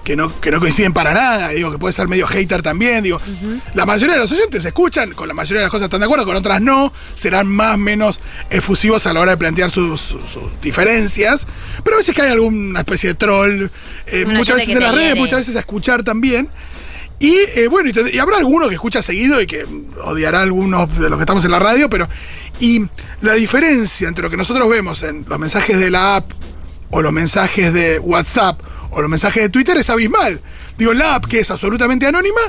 que, 0.05 0.17
no, 0.17 0.41
que 0.41 0.51
no 0.51 0.61
coinciden 0.61 0.93
para 0.93 1.13
nada, 1.15 1.49
digo, 1.51 1.71
que 1.71 1.79
puede 1.79 1.93
ser 1.93 2.09
medio 2.09 2.27
hater 2.27 2.63
también, 2.63 3.03
digo, 3.03 3.21
la 3.75 3.85
mayoría 3.87 4.15
de 4.15 4.21
los 4.21 4.33
oyentes 4.33 4.65
escuchan, 4.65 5.13
con 5.13 5.29
la 5.29 5.35
mayoría 5.35 5.61
de 5.61 5.65
las 5.67 5.71
cosas 5.71 5.87
están 5.87 6.01
de 6.01 6.07
acuerdo, 6.07 6.25
con 6.25 6.37
otras 6.37 6.61
no, 6.61 6.93
serán 7.15 7.47
más 7.47 7.77
menos 7.79 8.21
efusivos 8.51 9.07
a 9.07 9.13
la 9.13 9.21
hora 9.21 9.33
de 9.33 9.37
plantear 9.37 9.71
sus, 9.71 10.01
sus- 10.01 10.23
sus 10.31 10.43
diferencias, 10.63 11.47
pero 11.85 11.97
a 11.97 11.99
veces 11.99 12.15
cae 12.15 12.31
alguna 12.31 12.81
especie 12.81 13.11
de 13.11 13.15
troll, 13.15 13.69
eh, 14.07 14.25
muchas 14.27 14.57
veces 14.57 14.67
que 14.69 14.73
en 14.73 14.81
las 14.83 14.95
redes, 14.95 15.17
muchas 15.17 15.39
veces 15.41 15.57
a 15.57 15.61
escuchar 15.61 16.03
también. 16.03 16.49
Y 17.23 17.37
eh, 17.55 17.69
bueno, 17.69 17.91
y, 17.91 18.17
y 18.17 18.19
habrá 18.19 18.39
alguno 18.39 18.67
que 18.69 18.75
escucha 18.77 19.03
seguido 19.03 19.43
y 19.43 19.47
que 19.47 19.67
odiará 20.05 20.39
a 20.39 20.43
algunos 20.43 20.99
de 20.99 21.11
los 21.11 21.19
que 21.19 21.25
estamos 21.25 21.45
en 21.45 21.51
la 21.51 21.59
radio, 21.59 21.91
pero. 21.91 22.09
Y 22.61 22.87
la 23.21 23.35
diferencia 23.35 24.09
entre 24.09 24.23
lo 24.23 24.31
que 24.31 24.39
nosotros 24.39 24.67
vemos 24.71 25.03
en 25.03 25.27
los 25.29 25.39
mensajes 25.39 25.79
de 25.79 25.91
la 25.91 26.17
app, 26.17 26.31
o 26.91 27.03
los 27.03 27.13
mensajes 27.13 27.75
de 27.75 27.99
WhatsApp, 27.99 28.63
o 28.91 29.01
los 29.01 29.11
mensajes 29.11 29.43
de 29.43 29.49
Twitter 29.49 29.77
es 29.77 29.89
abismal. 29.91 30.41
Digo, 30.79 30.93
la 30.95 31.17
app, 31.17 31.27
que 31.27 31.41
es 31.41 31.51
absolutamente 31.51 32.07
anónima, 32.07 32.41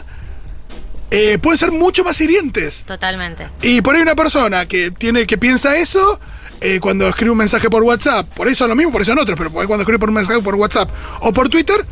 eh, 1.10 1.38
puede 1.40 1.58
ser 1.58 1.72
mucho 1.72 2.04
más 2.04 2.20
hirientes. 2.22 2.84
Totalmente. 2.86 3.48
Y 3.62 3.82
por 3.82 3.96
ahí 3.96 4.02
una 4.02 4.16
persona 4.16 4.66
que 4.66 4.92
tiene 4.92 5.26
que 5.28 5.38
piensa 5.38 5.76
eso, 5.76 6.20
eh, 6.62 6.80
cuando 6.80 7.08
escribe 7.08 7.32
un 7.32 7.38
mensaje 7.38 7.70
por 7.70 7.84
WhatsApp, 7.84 8.28
por 8.34 8.48
eso 8.48 8.64
es 8.66 8.70
lo 8.70 8.76
mismo, 8.76 8.92
por 8.92 9.02
eso 9.02 9.12
son 9.12 9.20
otros, 9.20 9.38
pero 9.38 9.52
cuando 9.52 9.80
escribe 9.80 10.00
por 10.00 10.10
un 10.10 10.16
mensaje 10.16 10.40
por 10.42 10.56
WhatsApp 10.56 10.90
o 11.20 11.34
por 11.34 11.50
Twitter, 11.50 11.86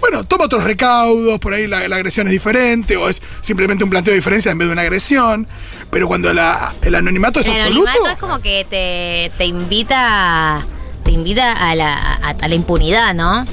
bueno, 0.00 0.24
toma 0.24 0.46
otros 0.46 0.64
recaudos, 0.64 1.38
por 1.38 1.52
ahí 1.54 1.68
la, 1.68 1.86
la 1.86 1.96
agresión 1.96 2.26
es 2.26 2.32
diferente, 2.32 2.96
o 2.96 3.08
es 3.08 3.22
simplemente 3.40 3.84
un 3.84 3.90
planteo 3.90 4.12
de 4.12 4.18
diferencia 4.18 4.50
en 4.50 4.58
vez 4.58 4.66
de 4.68 4.72
una 4.72 4.82
agresión. 4.82 5.46
Pero 5.90 6.08
cuando 6.08 6.32
la- 6.32 6.72
el 6.82 6.94
anonimato 6.94 7.38
es 7.40 7.46
El 7.46 7.52
absoluto. 7.60 7.88
anonimato 7.90 8.12
es 8.14 8.18
como 8.18 8.40
que 8.40 8.66
te, 8.68 9.30
te 9.36 9.44
invita 9.44 10.64
te 11.04 11.10
invita 11.10 11.52
a 11.52 11.74
la, 11.74 11.92
a, 11.94 12.30
a 12.30 12.48
la 12.48 12.54
impunidad, 12.54 13.12
¿no? 13.14 13.44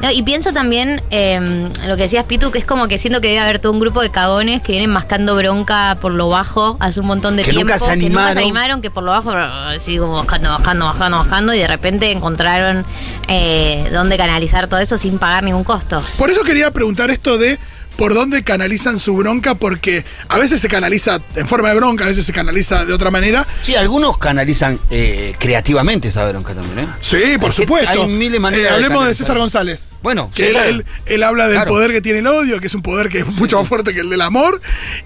No, 0.00 0.10
y 0.12 0.22
pienso 0.22 0.52
también 0.52 1.02
eh, 1.10 1.68
lo 1.86 1.96
que 1.96 2.02
decías, 2.02 2.24
Pitu, 2.24 2.52
que 2.52 2.58
es 2.58 2.64
como 2.64 2.86
que 2.86 2.98
siento 2.98 3.20
que 3.20 3.28
debe 3.28 3.40
haber 3.40 3.58
todo 3.58 3.72
un 3.72 3.80
grupo 3.80 4.00
de 4.00 4.10
cagones 4.10 4.62
que 4.62 4.70
vienen 4.72 4.90
mascando 4.90 5.34
bronca 5.34 5.98
por 6.00 6.12
lo 6.12 6.28
bajo 6.28 6.76
hace 6.78 7.00
un 7.00 7.06
montón 7.06 7.34
de 7.36 7.42
Que 7.42 7.50
tiempo. 7.50 7.72
nunca 7.72 7.78
se 7.84 7.90
Que 7.90 7.96
nunca 7.96 8.02
se 8.02 8.08
animaron. 8.30 8.38
animaron, 8.38 8.82
que 8.82 8.90
por 8.92 9.02
lo 9.02 9.10
bajo 9.10 9.32
así 9.32 9.98
como 9.98 10.12
bajando, 10.24 10.50
bajando, 10.50 10.86
bajando, 10.86 11.18
bajando, 11.18 11.54
y 11.54 11.58
de 11.58 11.66
repente 11.66 12.12
encontraron 12.12 12.84
eh, 13.26 13.88
dónde 13.92 14.16
canalizar 14.16 14.68
todo 14.68 14.78
eso 14.78 14.96
sin 14.98 15.18
pagar 15.18 15.42
ningún 15.42 15.64
costo. 15.64 16.00
Por 16.16 16.30
eso 16.30 16.44
quería 16.44 16.70
preguntar 16.70 17.10
esto 17.10 17.36
de 17.36 17.58
por 17.98 18.14
dónde 18.14 18.44
canalizan 18.44 19.00
su 19.00 19.16
bronca, 19.16 19.56
porque 19.56 20.04
a 20.28 20.38
veces 20.38 20.60
se 20.60 20.68
canaliza 20.68 21.20
en 21.34 21.48
forma 21.48 21.70
de 21.70 21.74
bronca, 21.74 22.04
a 22.04 22.06
veces 22.06 22.24
se 22.24 22.32
canaliza 22.32 22.84
de 22.84 22.92
otra 22.92 23.10
manera. 23.10 23.44
Sí, 23.62 23.74
algunos 23.74 24.18
canalizan 24.18 24.78
eh, 24.88 25.34
creativamente 25.40 26.06
esa 26.06 26.24
bronca 26.28 26.54
también, 26.54 26.78
¿eh? 26.78 26.88
Sí, 27.00 27.18
por 27.40 27.50
Hay 27.50 27.56
supuesto. 27.56 28.02
hay 28.04 28.08
miles 28.08 28.34
de 28.34 28.38
maneras 28.38 28.70
Eh, 28.70 28.74
hablemos 28.76 29.04
de. 29.04 29.14
César 29.14 29.36
González. 29.36 29.84
Bueno, 30.00 30.30
Que 30.32 30.46
él, 30.46 30.52
César- 30.54 30.68
él- 30.68 30.84
él 31.06 31.22
habla 31.24 31.46
del 31.48 31.56
Claro. 31.56 31.72
poder 31.72 31.90
que 31.90 32.00
tiene 32.00 32.20
el 32.20 32.28
odio, 32.28 32.60
que 32.60 32.68
es 32.68 32.74
un 32.76 32.82
poder 32.82 33.08
que 33.08 33.18
es 33.18 33.26
mucho 33.26 33.58
más 33.58 33.66
fuerte 33.68 33.92
que 33.92 33.98
el 33.98 34.10
del 34.10 34.20
amor. 34.20 34.60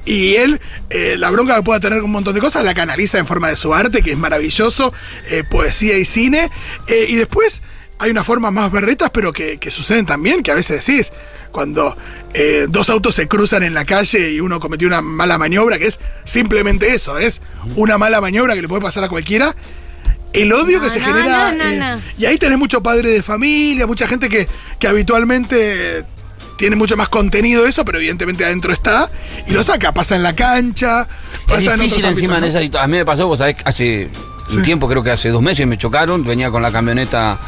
Y 0.04 0.34
él, 0.36 0.60
eh, 0.90 1.16
la 1.18 1.30
bronca 1.30 1.56
que 1.56 1.62
pueda 1.62 1.80
tener 1.80 2.00
con 2.00 2.04
un 2.06 2.12
montón 2.12 2.34
de 2.34 2.40
cosas, 2.42 2.62
la 2.62 2.74
canaliza 2.74 3.16
en 3.16 3.26
forma 3.26 3.48
de 3.48 3.56
su 3.56 3.72
arte, 3.72 4.02
que 4.02 4.12
es 4.12 4.18
maravilloso, 4.18 4.92
poesía 5.50 5.96
y 5.96 6.04
cine. 6.04 6.50
Y 7.08 7.14
después 7.14 7.62
hay 7.98 8.10
unas 8.10 8.26
formas 8.26 8.52
más 8.52 8.70
berretas, 8.70 9.08
pero 9.14 9.32
que, 9.32 9.56
que 9.56 9.70
suceden 9.70 10.04
también, 10.04 10.42
que 10.42 10.50
a 10.50 10.56
veces 10.56 10.84
decís, 10.84 11.10
cuando 11.52 11.96
eh, 12.34 12.66
dos 12.68 12.90
autos 12.90 13.14
se 13.14 13.28
cruzan 13.28 13.62
en 13.62 13.74
la 13.74 13.84
calle 13.84 14.32
y 14.32 14.40
uno 14.40 14.58
cometió 14.58 14.88
una 14.88 15.00
mala 15.02 15.38
maniobra, 15.38 15.78
que 15.78 15.86
es 15.86 16.00
simplemente 16.24 16.94
eso, 16.94 17.18
es 17.18 17.40
una 17.76 17.98
mala 17.98 18.20
maniobra 18.20 18.54
que 18.54 18.62
le 18.62 18.68
puede 18.68 18.82
pasar 18.82 19.04
a 19.04 19.08
cualquiera. 19.08 19.54
El 20.32 20.50
odio 20.52 20.78
No, 20.78 20.84
que 20.84 20.90
se 20.90 20.98
no, 20.98 21.04
genera. 21.06 21.52
no, 21.52 21.58
no, 21.64 21.70
eh, 21.70 21.78
no. 21.78 22.00
y 22.18 22.24
ahí 22.24 22.38
tenés 22.38 22.58
mucho 22.58 22.82
padre 22.82 23.10
de 23.10 23.22
familia, 23.22 23.86
mucha 23.86 24.08
gente 24.08 24.28
que, 24.30 24.48
que 24.78 24.88
habitualmente 24.88 26.04
tiene 26.56 26.76
mucho 26.76 26.96
más 26.96 27.08
contenido 27.08 27.64
de 27.64 27.68
eso, 27.70 27.84
pero 27.84 27.98
evidentemente 27.98 28.44
adentro 28.44 28.72
está 28.72 29.10
y 29.46 29.52
lo 29.52 29.62
saca. 29.62 29.92
Pasa 29.92 30.16
en 30.16 30.22
la 30.22 30.34
cancha, 30.34 31.02
Es 31.02 31.38
pasa 31.46 31.74
en 31.74 31.80
difícil 31.80 31.98
otros 32.04 32.12
encima 32.18 32.38
en 32.38 32.44
ámbitos, 32.44 32.50
esa 32.50 32.58
¿no? 32.60 32.64
situación. 32.64 32.84
A 32.84 32.86
mí 32.88 32.96
me 32.98 33.04
pasó, 33.04 33.26
vos 33.26 33.38
sabés, 33.38 33.56
hace 33.64 34.08
un 34.50 34.62
tiempo, 34.62 34.88
creo 34.88 35.02
que 35.02 35.10
hace 35.10 35.28
dos 35.30 35.42
meses, 35.42 35.66
me 35.66 35.76
chocaron, 35.76 36.24
venía 36.24 36.50
con 36.50 36.62
la 36.62 36.70
camioneta 36.72 37.38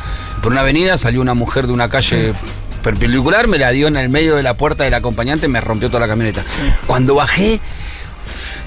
por 0.42 0.52
una 0.52 0.62
avenida, 0.62 0.98
salió 0.98 1.20
una 1.20 1.34
mujer 1.34 1.66
de 1.66 1.72
una 1.72 1.88
calle 1.88 2.32
perpendicular, 2.84 3.48
me 3.48 3.58
la 3.58 3.70
dio 3.70 3.88
en 3.88 3.96
el 3.96 4.10
medio 4.10 4.36
de 4.36 4.42
la 4.42 4.56
puerta 4.56 4.84
del 4.84 4.94
acompañante, 4.94 5.48
me 5.48 5.60
rompió 5.60 5.88
toda 5.88 6.00
la 6.00 6.08
camioneta. 6.08 6.44
Cuando 6.86 7.14
bajé, 7.14 7.58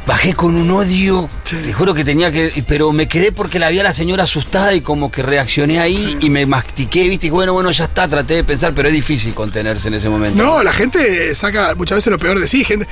bajé 0.07 0.33
con 0.33 0.55
un 0.55 0.71
odio, 0.71 1.29
te 1.43 1.71
juro 1.71 1.93
que 1.93 2.03
tenía 2.03 2.31
que, 2.31 2.63
pero 2.67 2.91
me 2.91 3.07
quedé 3.07 3.31
porque 3.31 3.59
la 3.59 3.69
vi 3.69 3.79
a 3.79 3.83
la 3.83 3.93
señora 3.93 4.24
asustada 4.24 4.74
y 4.74 4.81
como 4.81 5.12
que 5.12 5.21
reaccioné 5.21 5.79
ahí 5.79 6.17
y 6.19 6.31
me 6.31 6.47
mastiqué, 6.47 7.07
viste, 7.07 7.27
y 7.27 7.29
bueno, 7.29 7.53
bueno, 7.53 7.69
ya 7.69 7.86
está, 7.86 8.07
traté 8.07 8.33
de 8.33 8.43
pensar, 8.43 8.74
pero 8.74 8.88
es 8.88 8.93
difícil 8.95 9.36
contenerse 9.36 9.88
en 9.88 9.93
ese 9.93 10.09
momento. 10.09 10.41
No, 10.41 10.63
la 10.63 10.74
gente 10.74 11.36
saca 11.36 11.75
muchas 11.75 11.97
veces 11.97 12.12
lo 12.12 12.17
peor 12.17 12.39
de 12.39 12.47
sí, 12.47 12.63
gente. 12.63 12.88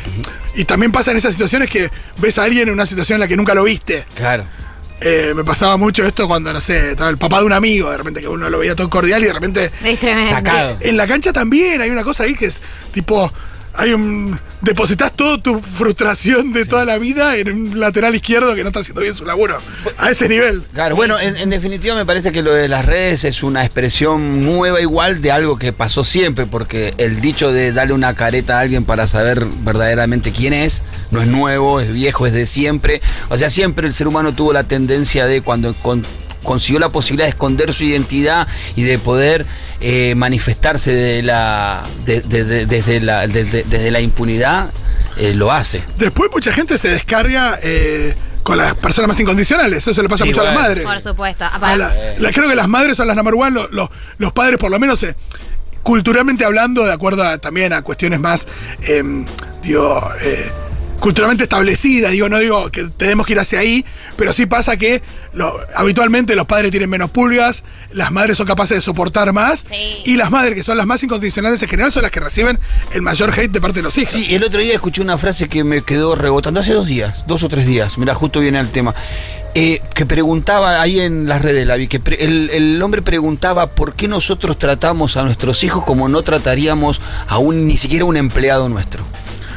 Y 0.54 0.66
también 0.66 0.92
pasa 0.92 1.10
en 1.10 1.18
esas 1.18 1.32
situaciones 1.34 1.70
que 1.70 1.90
ves 2.18 2.38
a 2.38 2.44
alguien 2.44 2.68
en 2.68 2.74
una 2.76 2.86
situación 2.86 3.16
en 3.16 3.22
la 3.22 3.28
que 3.28 3.36
nunca 3.36 3.56
lo 3.56 3.64
viste. 3.64 4.06
Claro. 4.16 4.46
Eh, 5.02 5.34
me 5.36 5.44
pasaba 5.44 5.78
mucho 5.78 6.04
esto 6.06 6.28
cuando, 6.28 6.54
no 6.54 6.62
sé, 6.62 6.92
estaba 6.92 7.10
el 7.10 7.18
papá 7.18 7.40
de 7.40 7.46
un 7.46 7.54
amigo, 7.54 7.92
de 7.92 7.98
repente 7.98 8.22
que 8.22 8.28
uno 8.28 8.50
lo 8.50 8.60
veía 8.60 8.76
todo 8.76 8.90
cordial 8.90 9.24
y 9.24 9.28
de 9.28 9.34
repente 9.34 9.72
Es 9.84 10.00
tremendo. 10.00 10.30
Sacado. 10.30 10.78
En 10.80 10.96
la 10.96 11.06
cancha 11.06 11.34
también 11.34 11.82
hay 11.82 11.90
una 11.90 12.04
cosa 12.04 12.24
ahí 12.24 12.36
que 12.36 12.46
es 12.46 12.60
tipo. 12.92 13.32
Hay 13.78 13.94
un. 13.94 14.40
Depositas 14.62 15.12
toda 15.16 15.38
tu 15.38 15.60
frustración 15.60 16.54
de 16.54 16.66
toda 16.66 16.86
la 16.86 16.98
vida 16.98 17.36
en 17.38 17.52
un 17.52 17.80
lateral 17.80 18.16
izquierdo 18.16 18.56
que 18.56 18.64
no 18.64 18.70
está 18.70 18.80
haciendo 18.80 19.02
bien 19.02 19.14
su 19.14 19.26
laburo. 19.26 19.58
A 19.98 20.10
ese 20.10 20.28
nivel. 20.28 20.64
Claro, 20.74 20.96
bueno, 20.96 21.20
en, 21.20 21.36
en 21.38 21.50
definitiva 21.50 21.94
me 21.96 22.06
parece 22.06 22.32
que 22.32 22.42
lo 22.42 22.54
de 22.54 22.68
las 22.68 22.86
redes 22.86 23.24
es 23.26 23.44
una 23.44 23.64
expresión 23.64 24.44
nueva 24.44 24.82
igual 24.82 25.22
de 25.22 25.32
algo 25.32 25.60
que 25.60 25.72
pasó 25.74 26.04
siempre, 26.04 26.46
porque 26.46 26.94
el 26.98 27.22
dicho 27.22 27.52
de 27.52 27.74
darle 27.74 27.94
una 27.94 28.16
careta 28.16 28.58
a 28.58 28.62
alguien 28.62 28.86
para 28.86 29.08
saber 29.08 29.46
verdaderamente 29.64 30.32
quién 30.32 30.54
es, 30.54 30.82
no 31.12 31.22
es 31.22 31.28
nuevo, 31.28 31.80
es 31.80 31.94
viejo, 31.94 32.26
es 32.26 32.34
de 32.34 32.46
siempre. 32.46 33.02
O 33.30 33.38
sea, 33.38 33.50
siempre 33.50 33.88
el 33.88 33.94
ser 33.94 34.08
humano 34.08 34.34
tuvo 34.34 34.52
la 34.54 34.64
tendencia 34.64 35.26
de 35.28 35.42
cuando 35.42 35.76
con- 35.76 36.06
consiguió 36.46 36.80
la 36.80 36.90
posibilidad 36.90 37.26
de 37.26 37.30
esconder 37.32 37.74
su 37.74 37.84
identidad 37.84 38.48
y 38.76 38.84
de 38.84 38.98
poder 39.00 39.46
eh, 39.82 40.14
manifestarse 40.16 40.94
de 40.94 41.22
la, 41.22 41.84
de- 42.06 42.22
de- 42.22 42.44
de- 42.46 42.66
desde, 42.66 43.00
la, 43.02 43.28
de- 43.28 43.44
de- 43.44 43.64
desde 43.64 43.92
la 43.92 44.00
impunidad, 44.00 44.72
eh, 45.18 45.34
lo 45.36 45.52
hace. 45.52 45.84
Después 45.98 46.30
mucha 46.32 46.54
gente 46.54 46.78
se 46.78 46.90
descarga 46.90 47.60
eh, 47.62 48.16
con 48.44 48.58
las 48.58 48.76
personas 48.76 49.10
más 49.10 49.20
incondicionales. 49.20 49.86
Eso 49.88 50.02
le 50.02 50.08
pasa 50.08 50.24
Sí, 50.24 50.30
mucho 50.30 50.42
a 50.42 50.46
las 50.46 50.56
madres. 50.56 50.86
Por 50.86 51.02
supuesto. 51.02 51.46
La- 51.62 51.94
la- 52.20 52.32
creo 52.32 52.48
que 52.48 52.56
las 52.56 52.68
madres 52.70 52.96
son 52.98 53.08
las 53.08 53.16
number 53.18 53.34
one, 53.34 53.52
lo- 53.52 53.68
lo- 53.72 53.92
los 54.18 54.32
padres 54.32 54.58
por 54.60 54.70
lo 54.72 54.80
menos 54.80 55.02
eh, 55.04 55.16
culturalmente 55.84 56.46
hablando, 56.46 56.86
de 56.86 56.94
acuerdo 56.94 57.24
a- 57.24 57.38
también 57.38 57.74
a 57.74 57.82
cuestiones 57.82 58.20
más, 58.20 58.48
em, 58.82 59.26
digo, 59.62 60.10
eh, 60.22 60.50
culturalmente 61.00 61.44
establecidas, 61.44 62.12
digo, 62.12 62.30
no 62.30 62.40
digo 62.40 62.70
que 62.72 62.86
tenemos 62.86 63.26
que 63.28 63.34
ir 63.34 63.40
hacia 63.40 63.60
ahí, 63.60 63.86
pero 64.16 64.34
sí 64.34 64.46
pasa 64.46 64.78
que 64.78 65.02
lo- 65.34 65.60
habitualmente 65.76 66.36
los 66.36 66.46
padres 66.46 66.72
tienen 66.72 66.90
menos 66.90 67.10
pulgas, 67.12 67.64
las 67.92 68.12
madres 68.12 68.38
son 68.38 68.48
capaces 68.48 68.78
de 68.78 68.82
soportar 68.82 69.32
más, 69.34 69.66
Sí. 69.70 70.02
y 70.06 70.16
las 70.16 70.32
madres 70.32 70.56
que 70.56 70.64
son 70.64 70.78
las 70.78 70.86
más 70.88 71.04
incondicionales 71.04 71.62
en 71.62 71.70
general 71.70 71.92
son 71.92 72.04
las 72.04 72.12
que 72.12 72.20
reciben 72.22 72.58
el 72.94 73.02
mayor 73.02 73.32
hate 73.38 73.52
de 73.52 73.62
parte 73.62 73.80
de 73.80 73.84
los 73.84 73.98
hijos. 73.98 74.14
Sí, 74.14 74.34
el 74.36 74.44
otro 74.44 74.60
día 74.62 74.74
escuché 74.74 75.02
una 75.02 75.18
frase 75.18 75.48
que 75.50 75.64
me 75.64 75.82
quedó 75.84 76.16
rebotando 76.16 76.60
hace 76.62 76.74
dos 76.74 76.88
días, 76.88 77.26
dos 77.28 77.44
o 77.44 77.50
tres 77.50 77.66
días. 77.68 77.98
Mira, 77.98 78.16
justo 78.16 78.40
viene 78.40 78.60
el 78.60 78.70
tema. 78.72 78.96
Eh, 79.58 79.82
que 79.94 80.06
preguntaba 80.06 80.82
ahí 80.82 81.00
en 81.00 81.30
las 81.30 81.42
redes, 81.42 81.66
la 81.66 81.78
vi, 81.78 81.88
que 81.88 82.02
pre- 82.02 82.22
el, 82.26 82.50
el 82.52 82.82
hombre 82.82 83.02
preguntaba 83.02 83.72
por 83.72 83.94
qué 83.96 84.10
nosotros 84.10 84.60
tratamos 84.60 85.16
a 85.16 85.24
nuestros 85.24 85.64
hijos 85.64 85.86
como 85.86 86.10
no 86.10 86.24
trataríamos 86.24 87.00
a 87.28 87.38
un 87.38 87.66
ni 87.66 87.78
siquiera 87.78 88.04
un 88.04 88.18
empleado 88.18 88.68
nuestro. 88.68 89.06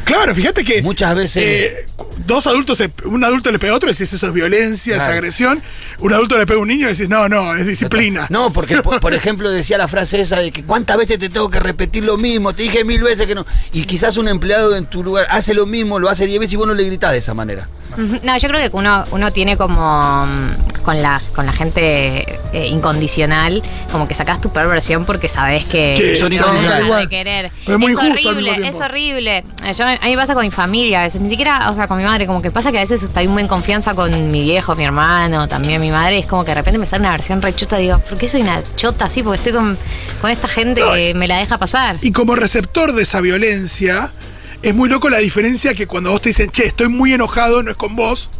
Claro, 0.08 0.34
fíjate 0.34 0.64
que. 0.64 0.82
Muchas 0.82 1.14
veces- 1.14 1.42
eh, 1.44 1.86
dos 2.26 2.46
adultos, 2.46 2.82
un 3.04 3.22
adulto 3.22 3.52
le 3.52 3.58
pega 3.58 3.74
a 3.74 3.76
otro 3.76 3.88
y 3.88 3.92
decís 3.92 4.12
eso 4.12 4.26
es 4.26 4.32
violencia, 4.32 4.96
es 4.96 5.02
agresión. 5.02 5.62
Un 5.98 6.12
adulto 6.14 6.38
le 6.38 6.46
pega 6.46 6.58
a 6.58 6.62
un 6.62 6.68
niño 6.68 6.86
y 6.88 6.92
decís 6.92 7.08
no, 7.08 7.28
no, 7.28 7.54
es 7.54 7.66
disciplina. 7.66 8.26
No, 8.30 8.52
porque 8.52 8.78
por, 8.82 9.00
por 9.00 9.12
ejemplo 9.20 9.50
decía 9.50 9.76
la 9.78 9.86
frase 9.86 10.20
esa 10.20 10.40
de 10.40 10.50
que 10.50 10.64
cuántas 10.64 10.96
veces 10.96 11.18
te 11.18 11.28
tengo 11.28 11.50
que 11.50 11.60
repetir 11.60 12.04
lo 12.04 12.16
mismo, 12.16 12.54
te 12.54 12.62
dije 12.64 12.84
mil 12.84 13.02
veces 13.02 13.26
que 13.26 13.34
no. 13.34 13.46
Y 13.72 13.84
quizás 13.84 14.16
un 14.16 14.28
empleado 14.28 14.74
en 14.76 14.86
tu 14.86 15.04
lugar 15.04 15.26
hace 15.30 15.52
lo 15.54 15.66
mismo, 15.66 15.98
lo 15.98 16.08
hace 16.08 16.26
diez 16.26 16.40
veces 16.40 16.54
y 16.54 16.56
vos 16.56 16.66
no 16.66 16.74
le 16.74 16.84
gritás 16.84 17.12
de 17.12 17.18
esa 17.18 17.34
manera. 17.34 17.68
No, 17.97 18.37
yo 18.37 18.49
creo 18.49 18.71
que 18.71 18.76
uno, 18.76 19.04
uno 19.11 19.33
tiene 19.33 19.57
como 19.57 20.26
mm, 20.26 20.83
con 20.83 21.02
la, 21.02 21.21
con 21.35 21.47
la 21.47 21.52
gente 21.52 22.38
eh, 22.52 22.66
incondicional, 22.68 23.62
como 23.92 24.09
que 24.09 24.14
sacás 24.14 24.40
tu 24.40 24.50
peor 24.50 24.68
versión 24.68 25.04
porque 25.04 25.28
sabés 25.28 25.64
que 25.64 26.16
son 26.16 26.33
incondicionales. 26.33 26.85
Igual. 26.85 27.09
querer. 27.09 27.47
Es 27.66 27.78
muy 27.78 27.88
mismo 27.88 28.11
horrible, 28.11 28.68
es 28.68 28.80
horrible. 28.80 29.45
Yo, 29.76 29.85
a 29.85 29.99
mí 30.02 30.11
me 30.11 30.16
pasa 30.16 30.35
con 30.35 30.45
mi 30.45 30.50
familia 30.50 31.00
a 31.00 31.02
veces, 31.04 31.21
ni 31.21 31.28
siquiera, 31.28 31.71
o 31.71 31.75
sea, 31.75 31.88
con 31.88 31.99
mi 31.99 32.04
madre, 32.04 32.26
como 32.26 32.40
que 32.40 32.50
pasa 32.50 32.71
que 32.73 32.78
a 32.78 32.83
veces 32.83 33.02
estoy 33.02 33.28
muy 33.28 33.42
en 33.42 33.49
confianza 33.49 33.95
con 33.95 34.30
mi 34.30 34.42
viejo, 34.42 34.76
mi 34.76 34.85
hermano, 34.85 35.49
también 35.49 35.80
mi 35.80 35.90
madre, 35.90 36.18
es 36.18 36.26
como 36.26 36.45
que 36.45 36.52
de 36.52 36.57
repente 36.57 36.78
me 36.78 36.87
sale 36.87 37.00
una 37.00 37.12
versión 37.12 37.42
re 37.42 37.54
chota, 37.54 37.76
digo, 37.76 37.99
¿por 37.99 38.16
qué 38.16 38.28
soy 38.28 38.42
una 38.42 38.62
chota 38.76 39.07
así? 39.07 39.23
Porque 39.23 39.38
estoy 39.38 39.52
con, 39.52 39.76
con 40.21 40.30
esta 40.30 40.49
gente 40.49 40.80
No, 40.80 40.92
que 40.92 41.14
me 41.14 41.28
la 41.28 41.38
deja 41.38 41.59
pasar. 41.59 41.99
Y 42.00 42.12
como 42.12 42.35
receptor 42.35 42.92
de 42.92 43.02
esa 43.02 43.21
violencia, 43.21 44.12
es 44.68 44.75
muy 44.75 44.88
loco 44.88 45.08
la 45.08 45.18
diferencia 45.18 45.75
que 45.75 45.87
cuando 45.87 46.10
vos 46.10 46.22
te 46.22 46.28
dicen, 46.28 46.50
che, 46.50 46.66
estoy 46.66 46.88
muy 46.88 47.12
enojado, 47.12 47.62
no 47.62 47.70
es 47.70 47.76
con 47.76 47.96
vos, 47.96 48.30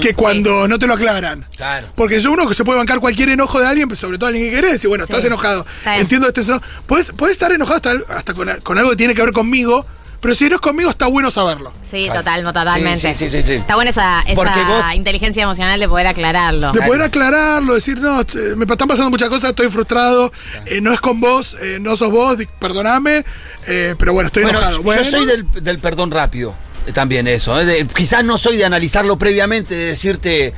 que 0.00 0.14
cuando 0.14 0.66
no 0.66 0.78
te 0.78 0.86
lo 0.86 0.94
aclaran. 0.94 1.46
Claro. 1.56 1.88
Porque 1.94 2.18
yo 2.20 2.32
uno 2.32 2.48
que 2.48 2.54
se 2.54 2.64
puede 2.64 2.78
bancar 2.78 2.98
cualquier 2.98 3.28
enojo 3.28 3.60
de 3.60 3.66
alguien, 3.66 3.88
pero 3.88 4.00
sobre 4.00 4.18
todo 4.18 4.28
alguien 4.28 4.50
que 4.50 4.56
querés, 4.56 4.82
y 4.84 4.88
bueno, 4.88 5.04
estás 5.04 5.24
enojado. 5.24 5.66
Está. 5.78 5.98
Entiendo 5.98 6.26
que 6.26 6.40
estés 6.40 6.48
enojado. 6.48 6.72
Podés, 6.86 7.12
podés 7.12 7.32
estar 7.32 7.52
enojado 7.52 7.76
hasta, 7.76 8.14
hasta 8.14 8.34
con, 8.34 8.48
con 8.62 8.78
algo 8.78 8.90
que 8.90 8.96
tiene 8.96 9.14
que 9.14 9.22
ver 9.22 9.32
conmigo, 9.32 9.86
pero 10.20 10.34
si 10.34 10.48
no 10.48 10.56
es 10.56 10.60
conmigo, 10.60 10.90
está 10.90 11.06
bueno 11.06 11.30
saberlo. 11.30 11.72
Sí, 11.88 12.04
Claro. 12.06 12.20
total, 12.20 12.44
totalmente. 12.44 13.14
Sí, 13.14 13.18
sí, 13.18 13.30
sí, 13.30 13.42
sí, 13.42 13.46
sí. 13.46 13.52
Está 13.54 13.74
buena 13.76 13.90
esa, 13.90 14.22
esa 14.22 14.34
vos- 14.66 14.94
inteligencia 14.94 15.42
emocional 15.44 15.78
de 15.78 15.88
poder 15.88 16.06
aclararlo. 16.08 16.72
De 16.72 16.82
poder 16.82 17.02
aclararlo, 17.02 17.74
decir, 17.74 18.00
no, 18.00 18.24
te- 18.24 18.56
me 18.56 18.64
están 18.64 18.88
pasando 18.88 19.10
muchas 19.10 19.28
cosas, 19.28 19.50
estoy 19.50 19.70
frustrado, 19.70 20.32
eh, 20.66 20.80
no 20.80 20.92
es 20.92 21.00
con 21.00 21.20
vos, 21.20 21.56
eh, 21.60 21.78
no 21.80 21.96
sos 21.96 22.10
vos, 22.10 22.36
di- 22.36 22.46
perdoname, 22.58 23.24
eh, 23.66 23.94
pero 23.98 24.12
bueno, 24.12 24.26
estoy 24.28 24.42
Bueno, 24.42 24.58
enojado. 24.58 24.82
yo 24.82 25.04
soy 25.04 25.24
del, 25.26 25.46
del 25.62 25.78
perdón 25.78 26.10
rápido, 26.10 26.54
eh, 26.86 26.92
también 26.92 27.26
eso. 27.28 27.58
eh, 27.60 27.64
de- 27.64 27.86
quizás 27.86 28.24
no 28.24 28.38
soy 28.38 28.56
de 28.56 28.64
analizarlo 28.64 29.16
previamente, 29.18 29.74
de 29.74 29.84
decirte, 29.86 30.52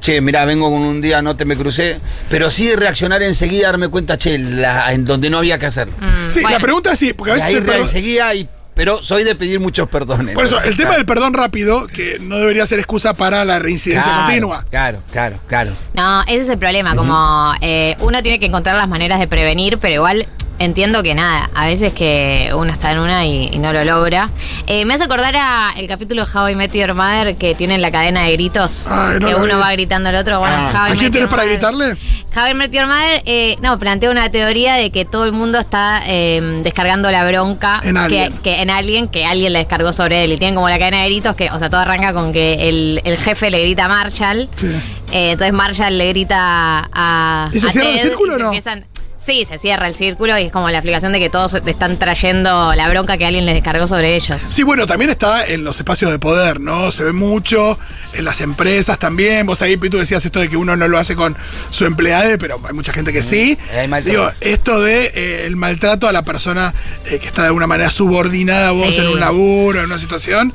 che, 0.00 0.20
mira, 0.20 0.44
vengo 0.44 0.70
con 0.70 0.82
un 0.82 1.00
día, 1.00 1.20
no 1.22 1.36
te 1.36 1.44
me 1.46 1.56
crucé, 1.56 2.00
pero 2.28 2.50
sí 2.50 2.66
de 2.66 2.76
reaccionar 2.76 3.22
enseguida, 3.22 3.68
darme 3.68 3.88
cuenta, 3.88 4.16
che, 4.18 4.38
la- 4.38 4.92
en 4.92 5.04
donde 5.04 5.30
no 5.30 5.38
había 5.38 5.58
que 5.58 5.66
hacerlo. 5.66 5.94
Mm, 5.98 6.28
Sí, 6.30 6.40
bueno. 6.42 6.50
la 6.58 6.62
pregunta 6.62 6.92
es 6.92 6.98
sí, 6.98 7.12
porque 7.12 7.32
a 7.32 7.34
Y 7.34 7.36
veces 7.38 7.48
ahí 7.48 7.54
el 7.56 7.64
perdón- 7.64 7.80
enseguida, 7.82 8.34
y, 8.34 8.48
pero 8.76 9.02
soy 9.02 9.24
de 9.24 9.34
pedir 9.34 9.58
muchos 9.58 9.88
perdones. 9.88 10.34
Por 10.34 10.44
eso, 10.44 10.62
el 10.62 10.76
tema 10.76 10.92
del 10.92 11.06
perdón 11.06 11.32
rápido, 11.32 11.86
que 11.86 12.18
no 12.20 12.36
debería 12.36 12.66
ser 12.66 12.78
excusa 12.78 13.14
para 13.14 13.42
la 13.46 13.58
reincidencia 13.58 14.04
Claro, 14.04 14.26
continua. 14.26 14.64
Claro, 14.70 15.02
claro, 15.10 15.38
claro. 15.48 15.72
No, 15.94 16.20
ese 16.24 16.42
es 16.42 16.48
el 16.50 16.58
problema, 16.58 16.94
como 16.94 17.54
eh, 17.62 17.96
uno 18.00 18.22
tiene 18.22 18.38
que 18.38 18.46
encontrar 18.46 18.76
las 18.76 18.88
maneras 18.88 19.18
de 19.18 19.26
prevenir, 19.26 19.78
pero 19.78 19.94
igual 19.94 20.26
entiendo 20.58 21.02
que 21.02 21.14
nada, 21.14 21.50
a 21.54 21.66
veces 21.66 21.92
que 21.92 22.50
uno 22.54 22.72
está 22.72 22.92
en 22.92 22.98
una 22.98 23.24
y, 23.26 23.50
y 23.52 23.58
no 23.58 23.72
lo 23.72 23.84
logra. 23.84 24.30
Eh, 24.66 24.84
me 24.84 24.94
hace 24.94 25.04
acordar 25.04 25.34
a 25.36 25.72
el 25.76 25.86
capítulo 25.88 26.24
de 26.26 26.32
How 26.38 26.48
I 26.50 26.54
Met 26.56 26.72
Your 26.74 26.94
Mother 26.94 27.36
que 27.36 27.54
tienen 27.54 27.82
la 27.82 27.90
cadena 27.90 28.24
de 28.24 28.32
gritos, 28.32 28.86
Ay, 28.88 29.18
no 29.20 29.28
que 29.28 29.34
uno 29.34 29.44
vi. 29.56 29.60
va 29.62 29.72
gritando 29.72 30.08
al 30.08 30.14
otro. 30.16 30.38
Bueno, 30.40 30.54
Ah, 30.56 30.86
¿A 30.86 30.94
quién 30.96 31.12
Your 31.12 31.28
para 31.28 31.44
gritarle? 31.44 31.96
How 32.34 32.48
I 32.50 32.54
Met 32.54 32.70
Your 32.72 32.86
Mother, 32.86 33.22
eh, 33.26 33.56
no, 33.62 33.78
plantea 33.78 34.10
una 34.10 34.30
teoría 34.30 34.74
de 34.74 34.90
que 34.90 35.04
todo 35.04 35.24
el 35.24 35.32
mundo 35.32 35.58
está 35.58 36.02
eh, 36.06 36.60
descargando 36.62 37.10
la 37.10 37.26
bronca 37.28 37.80
En 37.82 37.96
que, 38.42 38.60
en 38.60 38.68
alguien 38.70 39.08
que 39.08 39.24
alguien 39.24 39.52
le 39.52 39.60
descargó 39.60 39.92
sobre 39.92 40.24
él. 40.24 40.32
Y 40.32 40.36
tienen 40.36 40.54
como 40.54 40.68
la 40.68 40.78
cadena 40.78 40.98
de 41.02 41.06
gritos 41.06 41.34
que, 41.36 41.50
o 41.50 41.58
sea, 41.58 41.70
todo 41.70 41.80
arranca 41.80 42.12
con 42.12 42.32
que 42.32 42.68
el, 42.68 43.00
el 43.04 43.16
jefe 43.16 43.50
le 43.50 43.60
grita 43.62 43.86
a 43.86 43.88
Marshall. 43.88 44.48
Sí. 44.54 44.66
Eh, 45.12 45.30
entonces 45.32 45.52
Marshall 45.54 45.96
le 45.96 46.08
grita 46.08 46.88
a. 46.92 47.48
¿Y 47.52 47.58
se 47.60 47.68
a 47.68 47.70
cierra 47.70 47.90
el 47.90 47.98
círculo 48.00 48.34
o 48.34 48.38
no? 48.38 48.46
empiezan- 48.52 48.84
Sí, 49.26 49.44
se 49.44 49.58
cierra 49.58 49.88
el 49.88 49.94
círculo 49.96 50.38
y 50.38 50.44
es 50.44 50.52
como 50.52 50.70
la 50.70 50.78
explicación 50.78 51.10
de 51.10 51.18
que 51.18 51.28
todos 51.28 51.60
te 51.60 51.68
están 51.68 51.98
trayendo 51.98 52.72
la 52.76 52.88
bronca 52.88 53.18
que 53.18 53.26
alguien 53.26 53.44
les 53.44 53.56
descargó 53.56 53.88
sobre 53.88 54.14
ellos. 54.14 54.40
Sí, 54.40 54.62
bueno, 54.62 54.86
también 54.86 55.10
está 55.10 55.44
en 55.44 55.64
los 55.64 55.78
espacios 55.78 56.12
de 56.12 56.20
poder, 56.20 56.60
¿no? 56.60 56.92
Se 56.92 57.02
ve 57.02 57.10
mucho, 57.12 57.76
en 58.14 58.24
las 58.24 58.40
empresas 58.40 59.00
también. 59.00 59.44
Vos 59.44 59.62
ahí, 59.62 59.76
Pitu, 59.76 59.98
decías 59.98 60.24
esto 60.24 60.38
de 60.38 60.48
que 60.48 60.56
uno 60.56 60.76
no 60.76 60.86
lo 60.86 60.96
hace 60.96 61.16
con 61.16 61.36
su 61.70 61.86
empleado, 61.86 62.38
pero 62.38 62.60
hay 62.68 62.72
mucha 62.72 62.92
gente 62.92 63.12
que 63.12 63.24
sí. 63.24 63.58
Hay 63.76 63.88
maltrato. 63.88 64.16
Digo, 64.16 64.32
esto 64.40 64.80
de 64.80 65.06
eh, 65.12 65.46
el 65.46 65.56
maltrato 65.56 66.06
a 66.06 66.12
la 66.12 66.22
persona 66.22 66.72
eh, 67.06 67.18
que 67.18 67.26
está 67.26 67.42
de 67.42 67.48
alguna 67.48 67.66
manera 67.66 67.90
subordinada 67.90 68.68
a 68.68 68.72
vos 68.72 68.94
Sí. 68.94 69.00
en 69.00 69.08
un 69.08 69.18
laburo, 69.18 69.80
en 69.80 69.86
una 69.86 69.98
situación, 69.98 70.54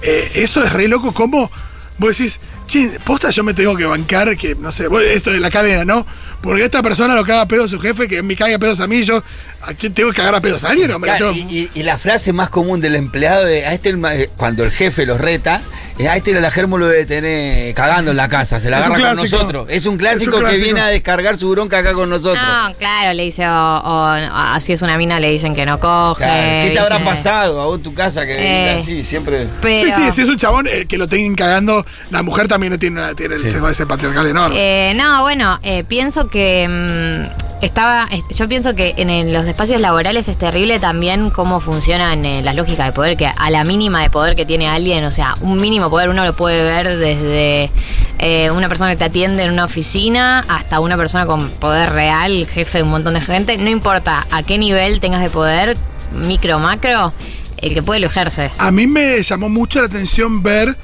eh, 0.00 0.30
eso 0.36 0.64
es 0.64 0.72
re 0.72 0.88
loco, 0.88 1.12
como 1.12 1.50
vos 1.98 2.16
decís, 2.16 2.40
che, 2.66 2.98
posta 3.04 3.30
yo 3.30 3.42
me 3.44 3.54
tengo 3.54 3.76
que 3.76 3.84
bancar, 3.86 4.36
que 4.36 4.54
no 4.54 4.72
sé, 4.72 4.88
esto 5.12 5.30
de 5.30 5.40
la 5.40 5.50
cadena, 5.50 5.84
¿no? 5.84 6.06
Porque 6.42 6.64
esta 6.64 6.82
persona 6.82 7.14
lo 7.14 7.24
caga 7.24 7.42
a 7.42 7.48
pedos 7.48 7.66
a 7.72 7.76
su 7.76 7.80
jefe, 7.80 8.06
que 8.08 8.22
me 8.22 8.36
caga 8.36 8.56
a 8.56 8.58
pedos 8.58 8.78
a 8.80 8.86
mí, 8.86 9.02
yo, 9.02 9.22
¿a 9.62 9.74
quién 9.74 9.94
tengo 9.94 10.10
que 10.10 10.16
cagar 10.18 10.34
a 10.34 10.40
pedos 10.40 10.62
a 10.64 10.68
alguien? 10.70 10.90
¿O 10.92 10.98
me 10.98 11.06
la 11.06 11.16
Claro, 11.16 11.32
tengo- 11.32 11.50
y, 11.50 11.58
y- 11.74 11.80
y 11.80 11.82
la 11.82 11.98
frase 11.98 12.32
más 12.32 12.50
común 12.50 12.80
del 12.80 12.94
empleado 12.94 13.44
de 13.44 13.66
a 13.66 13.72
este 13.72 13.88
el 13.88 14.04
eh, 14.04 14.30
cuando 14.36 14.62
el 14.64 14.70
jefe 14.70 15.06
los 15.06 15.20
reta, 15.20 15.60
eh, 15.98 16.08
a 16.08 16.16
este 16.16 16.38
la 16.38 16.50
germo 16.50 16.78
lo 16.78 16.86
debe 16.88 17.04
tener 17.06 17.74
cagando 17.74 18.10
en 18.12 18.16
la 18.18 18.28
casa, 18.28 18.60
se 18.60 18.70
la 18.70 18.80
Es 18.80 18.86
un 18.86 18.92
agarra 18.92 19.08
con 19.08 19.16
clásico. 19.16 19.36
nosotros. 19.38 19.66
Es 19.70 19.86
un 19.86 19.96
clásico, 19.96 20.30
Es 20.30 20.34
un 20.36 20.40
clásico. 20.40 20.58
que 20.60 20.64
viene 20.64 20.80
a 20.82 20.86
descargar 20.88 21.36
su 21.36 21.50
bronca 21.50 21.78
acá 21.78 21.94
con 21.94 22.10
nosotros. 22.10 22.36
No, 22.44 22.74
claro, 22.76 23.12
le 23.14 23.24
dice, 23.24 23.46
o, 23.48 23.50
o 23.50 24.06
así 24.10 24.72
es 24.72 24.82
una 24.82 24.96
mina, 24.98 25.18
le 25.18 25.30
dicen 25.30 25.54
que 25.54 25.64
no 25.66 25.80
coge. 25.80 26.22
Claro, 26.24 26.64
¿Qué 26.66 26.70
te 26.70 26.78
habrá 26.78 26.98
pasado 27.02 27.60
a 27.60 27.66
vos 27.66 27.78
en 27.78 27.82
tu 27.82 27.94
casa 27.94 28.24
que 28.26 28.36
Eh, 28.38 28.78
así, 28.78 29.04
siempre? 29.04 29.48
Pero, 29.62 29.84
Sí, 29.86 29.90
sí, 29.90 30.12
si 30.12 30.22
es 30.22 30.28
un 30.28 30.36
chabón 30.36 30.66
eh, 30.68 30.84
que 30.86 30.98
lo 30.98 31.08
tengan 31.08 31.34
cagando, 31.34 31.84
la 32.10 32.22
mujer 32.22 32.46
también 32.46 32.55
tiene, 32.78 33.00
una- 33.00 33.14
tiene 33.14 33.34
el 33.36 33.40
Sí. 33.40 33.50
sesgo 33.50 33.68
ese 33.68 33.86
patriarcal 33.86 34.26
enorme. 34.26 34.56
Eh, 34.90 34.94
no, 34.94 35.22
bueno, 35.22 35.58
eh, 35.62 35.84
pienso 35.84 36.28
que 36.28 36.66
mm, 36.68 37.64
estaba, 37.64 38.06
est- 38.10 38.30
yo 38.32 38.48
pienso 38.48 38.74
que 38.74 38.94
en, 38.96 39.08
el- 39.10 39.32
los 39.32 39.46
espacios 39.46 39.80
laborales 39.80 40.28
es 40.28 40.36
terrible 40.38 40.78
también 40.80 41.30
cómo 41.30 41.60
funcionan 41.60 42.24
eh, 42.24 42.42
las 42.42 42.54
lógicas 42.54 42.86
de 42.86 42.92
poder, 42.92 43.16
que 43.16 43.26
a 43.26 43.50
la 43.50 43.64
mínima 43.64 44.02
de 44.02 44.10
poder 44.10 44.34
que 44.36 44.44
tiene 44.44 44.68
alguien, 44.68 45.04
o 45.04 45.10
sea, 45.10 45.34
un 45.40 45.60
mínimo 45.60 45.88
poder 45.90 46.08
uno 46.08 46.24
lo 46.24 46.32
puede 46.34 46.62
ver 46.64 46.96
desde 46.98 47.70
eh, 48.18 48.50
una 48.50 48.68
persona 48.68 48.90
que 48.90 48.96
te 48.96 49.04
atiende 49.04 49.44
en 49.44 49.52
una 49.52 49.64
oficina 49.64 50.44
hasta 50.48 50.80
una 50.80 50.96
persona 50.96 51.26
con 51.26 51.50
poder 51.50 51.90
real, 51.92 52.46
jefe 52.46 52.78
de 52.78 52.84
un 52.84 52.90
montón 52.90 53.14
de 53.14 53.20
gente, 53.20 53.56
no 53.58 53.68
importa 53.70 54.26
a 54.30 54.42
qué 54.42 54.58
nivel 54.58 55.00
tengas 55.00 55.20
de 55.22 55.30
poder, 55.30 55.76
micro, 56.12 56.58
macro, 56.58 57.12
el 57.58 57.72
que 57.74 57.82
puede 57.82 58.00
lo 58.00 58.06
ejerce. 58.06 58.50
A 58.58 58.70
mí 58.70 58.86
me 58.86 59.22
llamó 59.22 59.48
mucho 59.48 59.80
la 59.80 59.86
atención 59.86 60.42
ver 60.42 60.76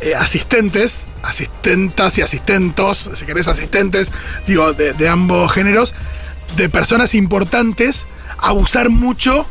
eh, 0.00 0.14
asistentes, 0.14 1.06
asistentas 1.22 2.16
y 2.18 2.22
asistentos, 2.22 3.10
si 3.14 3.24
querés 3.26 3.48
asistentes, 3.48 4.12
digo, 4.46 4.72
de, 4.72 4.92
de 4.94 5.08
ambos 5.08 5.52
géneros, 5.52 5.94
de 6.56 6.68
personas 6.68 7.14
importantes, 7.14 8.06
abusar 8.38 8.88
mucho 8.90 9.46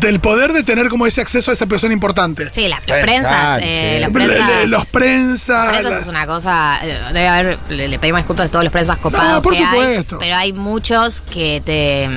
del 0.00 0.20
poder 0.20 0.52
de 0.52 0.62
tener 0.62 0.88
como 0.88 1.04
ese 1.06 1.20
acceso 1.20 1.50
a 1.50 1.54
esa 1.54 1.66
persona 1.66 1.92
importante. 1.92 2.48
Sí, 2.52 2.68
la- 2.68 2.80
las 2.86 3.00
prensas, 3.00 3.58
eh, 3.60 3.94
sí. 3.96 4.00
las 4.00 4.12
Le- 4.12 4.26
le- 4.26 4.34
prensas. 4.34 4.68
los 4.68 4.86
prensas. 4.86 5.68
Prensas 5.70 5.90
la- 5.92 5.98
es 5.98 6.06
una 6.06 6.26
cosa, 6.26 6.78
eh, 6.84 7.00
debe 7.08 7.26
haber, 7.28 7.58
le, 7.70 7.88
le 7.88 7.98
pedimos 7.98 8.20
disculpas 8.20 8.46
a 8.46 8.48
todos 8.50 8.64
los 8.64 8.72
prensas 8.72 8.98
copados 8.98 9.32
No, 9.32 9.42
por 9.42 9.52
que 9.52 9.58
hay, 9.64 9.64
supuesto. 9.66 10.18
pero 10.20 10.36
hay 10.36 10.52
muchos 10.52 11.22
que 11.22 11.60
te... 11.64 12.08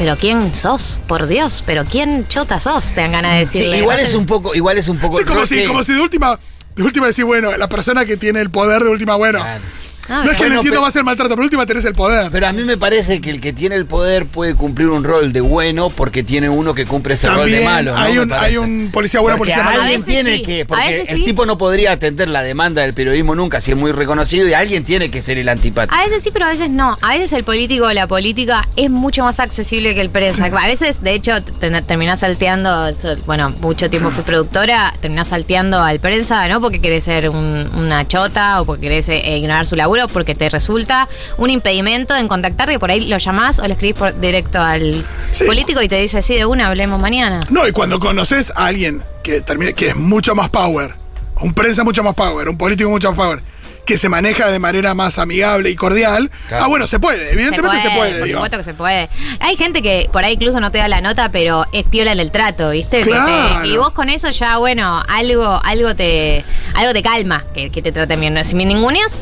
Pero 0.00 0.16
¿quién 0.16 0.54
sos? 0.54 0.98
Por 1.06 1.26
Dios, 1.26 1.62
pero 1.66 1.84
¿quién 1.84 2.26
chota 2.26 2.58
sos? 2.58 2.94
Te 2.94 3.02
dan 3.02 3.12
ganas 3.12 3.32
de 3.32 3.44
Sí, 3.44 3.58
decirle. 3.58 3.78
igual 3.80 3.98
es 4.00 4.14
un 4.14 4.24
poco, 4.24 4.54
igual 4.54 4.78
es 4.78 4.88
un 4.88 4.96
poco 4.98 5.18
Sí, 5.18 5.24
como 5.24 5.44
si, 5.44 5.56
que- 5.56 5.66
como 5.66 5.84
si 5.84 5.92
de 5.92 6.00
última, 6.00 6.38
de 6.74 6.82
última 6.82 7.06
decir, 7.06 7.26
bueno, 7.26 7.54
la 7.58 7.68
persona 7.68 8.06
que 8.06 8.16
tiene 8.16 8.40
el 8.40 8.48
poder 8.48 8.82
de 8.82 8.88
última, 8.88 9.16
bueno. 9.16 9.40
Claro. 9.40 9.60
Ah, 10.10 10.22
no 10.24 10.30
es 10.32 10.36
que 10.36 10.42
Bueno, 10.42 10.48
le 10.48 10.54
entiendo 10.56 10.70
pero- 10.70 10.82
más 10.82 10.96
el 10.96 11.04
maltrato, 11.04 11.34
pero 11.36 11.44
última 11.44 11.66
tenés 11.66 11.84
el 11.84 11.94
poder. 11.94 12.30
Pero 12.32 12.46
a 12.48 12.52
mí 12.52 12.62
me 12.64 12.76
parece 12.76 13.20
que 13.20 13.30
el 13.30 13.40
que 13.40 13.52
tiene 13.52 13.76
el 13.76 13.86
poder 13.86 14.26
puede 14.26 14.54
cumplir 14.54 14.88
un 14.88 15.04
rol 15.04 15.32
de 15.32 15.40
bueno 15.40 15.90
porque 15.90 16.22
tiene 16.24 16.48
uno 16.48 16.74
que 16.74 16.84
cumple 16.86 17.14
ese 17.14 17.28
rol 17.30 17.50
de 17.50 17.64
malo. 17.64 17.92
¿no? 17.92 17.98
hay 17.98 18.18
un- 18.18 18.28
parece. 18.28 18.46
hay 18.46 18.56
un 18.56 18.90
policía 18.92 19.20
bueno, 19.20 19.38
porque 19.38 19.52
policía 19.52 19.64
malo. 19.64 19.82
alguien 19.82 20.02
A 20.02 20.04
tiene 20.04 20.36
sí, 20.36 20.42
que, 20.42 20.62
a 20.62 20.66
porque 20.66 21.00
el 21.08 21.16
sí. 21.18 21.24
tipo 21.24 21.46
no 21.46 21.56
podría 21.58 21.92
atender 21.92 22.28
la 22.28 22.42
demanda 22.42 22.82
del 22.82 22.92
periodismo 22.94 23.34
nunca 23.34 23.60
si 23.60 23.70
es 23.70 23.76
muy 23.76 23.92
reconocido 23.92 24.48
y 24.48 24.52
alguien 24.52 24.84
tiene 24.84 25.10
que 25.10 25.22
ser 25.22 25.38
el 25.38 25.48
antipático. 25.48 25.94
A 25.94 26.02
veces 26.04 26.22
sí, 26.22 26.30
pero 26.32 26.46
a 26.46 26.48
veces 26.50 26.70
no. 26.70 26.98
A 27.00 27.12
veces 27.12 27.32
el 27.32 27.44
político 27.44 27.86
o 27.86 27.92
la 27.92 28.06
política 28.08 28.66
es 28.76 28.90
mucho 28.90 29.24
más 29.24 29.38
accesible 29.40 29.94
que 29.94 30.00
el 30.00 30.10
prensa. 30.10 30.46
A 30.46 30.66
veces, 30.66 31.02
de 31.02 31.14
hecho, 31.14 31.40
te- 31.42 31.70
terminás 31.82 32.20
salteando, 32.20 32.90
bueno, 33.26 33.50
mucho 33.60 33.88
tiempo 33.90 34.10
fui 34.10 34.24
productora, 34.24 34.92
terminás 35.00 35.28
salteando 35.28 35.78
al 35.80 36.00
prensa, 36.00 36.48
no 36.48 36.60
porque 36.60 36.80
querés 36.80 37.04
ser 37.04 37.28
un- 37.28 37.68
una 37.76 38.08
chota 38.08 38.60
o 38.60 38.64
porque 38.64 38.82
querés 38.88 39.08
eh, 39.08 39.36
ignorar 39.38 39.66
su 39.66 39.76
laburo, 39.76 39.99
porque 40.08 40.34
te 40.34 40.48
resulta 40.48 41.08
un 41.36 41.50
impedimento 41.50 42.16
en 42.16 42.28
contactar 42.28 42.68
que 42.68 42.78
por 42.78 42.90
ahí 42.90 43.08
lo 43.08 43.18
llamás 43.18 43.58
o 43.58 43.66
le 43.66 43.72
escribís 43.74 43.96
por 43.96 44.18
directo 44.20 44.60
al 44.60 45.04
Sí. 45.30 45.44
político 45.44 45.80
y 45.82 45.88
te 45.88 45.96
dice, 45.96 46.22
sí, 46.22 46.34
de 46.34 46.44
una, 46.46 46.68
hablemos 46.68 47.00
mañana. 47.00 47.40
No, 47.50 47.66
y 47.66 47.72
cuando 47.72 47.98
conoces 47.98 48.52
a 48.56 48.66
alguien 48.66 49.02
que 49.22 49.40
termine, 49.40 49.74
que 49.74 49.88
es 49.90 49.96
mucho 49.96 50.34
más 50.34 50.48
power, 50.50 50.94
un 51.40 51.54
prensa 51.54 51.84
mucho 51.84 52.02
más 52.02 52.14
power, 52.14 52.48
un 52.48 52.58
político 52.58 52.90
mucho 52.90 53.10
más 53.12 53.16
power, 53.18 53.42
que 53.86 53.96
se 53.98 54.08
maneja 54.08 54.50
de 54.50 54.58
manera 54.60 54.94
más 54.94 55.18
amigable 55.18 55.70
y 55.70 55.74
cordial, 55.74 56.30
Claro. 56.48 56.64
ah, 56.64 56.68
bueno, 56.68 56.86
se 56.86 57.00
puede, 57.00 57.32
evidentemente 57.32 57.80
se 57.80 57.90
puede. 57.90 58.18
por 58.18 58.24
digo. 58.26 58.38
supuesto 58.38 58.58
que 58.58 58.64
se 58.64 58.74
puede. 58.74 59.08
Hay 59.40 59.56
gente 59.56 59.82
que 59.82 60.08
por 60.12 60.22
ahí 60.24 60.34
incluso 60.34 60.60
no 60.60 60.70
te 60.70 60.78
da 60.78 60.86
la 60.86 61.00
nota, 61.00 61.30
pero 61.32 61.64
es 61.72 61.84
piola 61.86 62.12
en 62.12 62.20
el 62.20 62.30
trato, 62.30 62.70
¿viste? 62.70 63.02
Te- 63.04 63.66
y 63.66 63.76
vos 63.78 63.90
con 63.90 64.08
eso 64.08 64.30
ya, 64.30 64.58
bueno, 64.58 65.02
algo, 65.08 65.60
algo 65.64 65.96
te, 65.96 66.44
algo 66.74 66.92
te 66.92 67.02
calma 67.02 67.42
que, 67.54 67.70
que 67.70 67.82
te 67.82 67.90
traten 67.90 68.20
bien. 68.20 68.44
Si 68.44 68.54
me 68.54 68.64
ninguneas, 68.64 69.18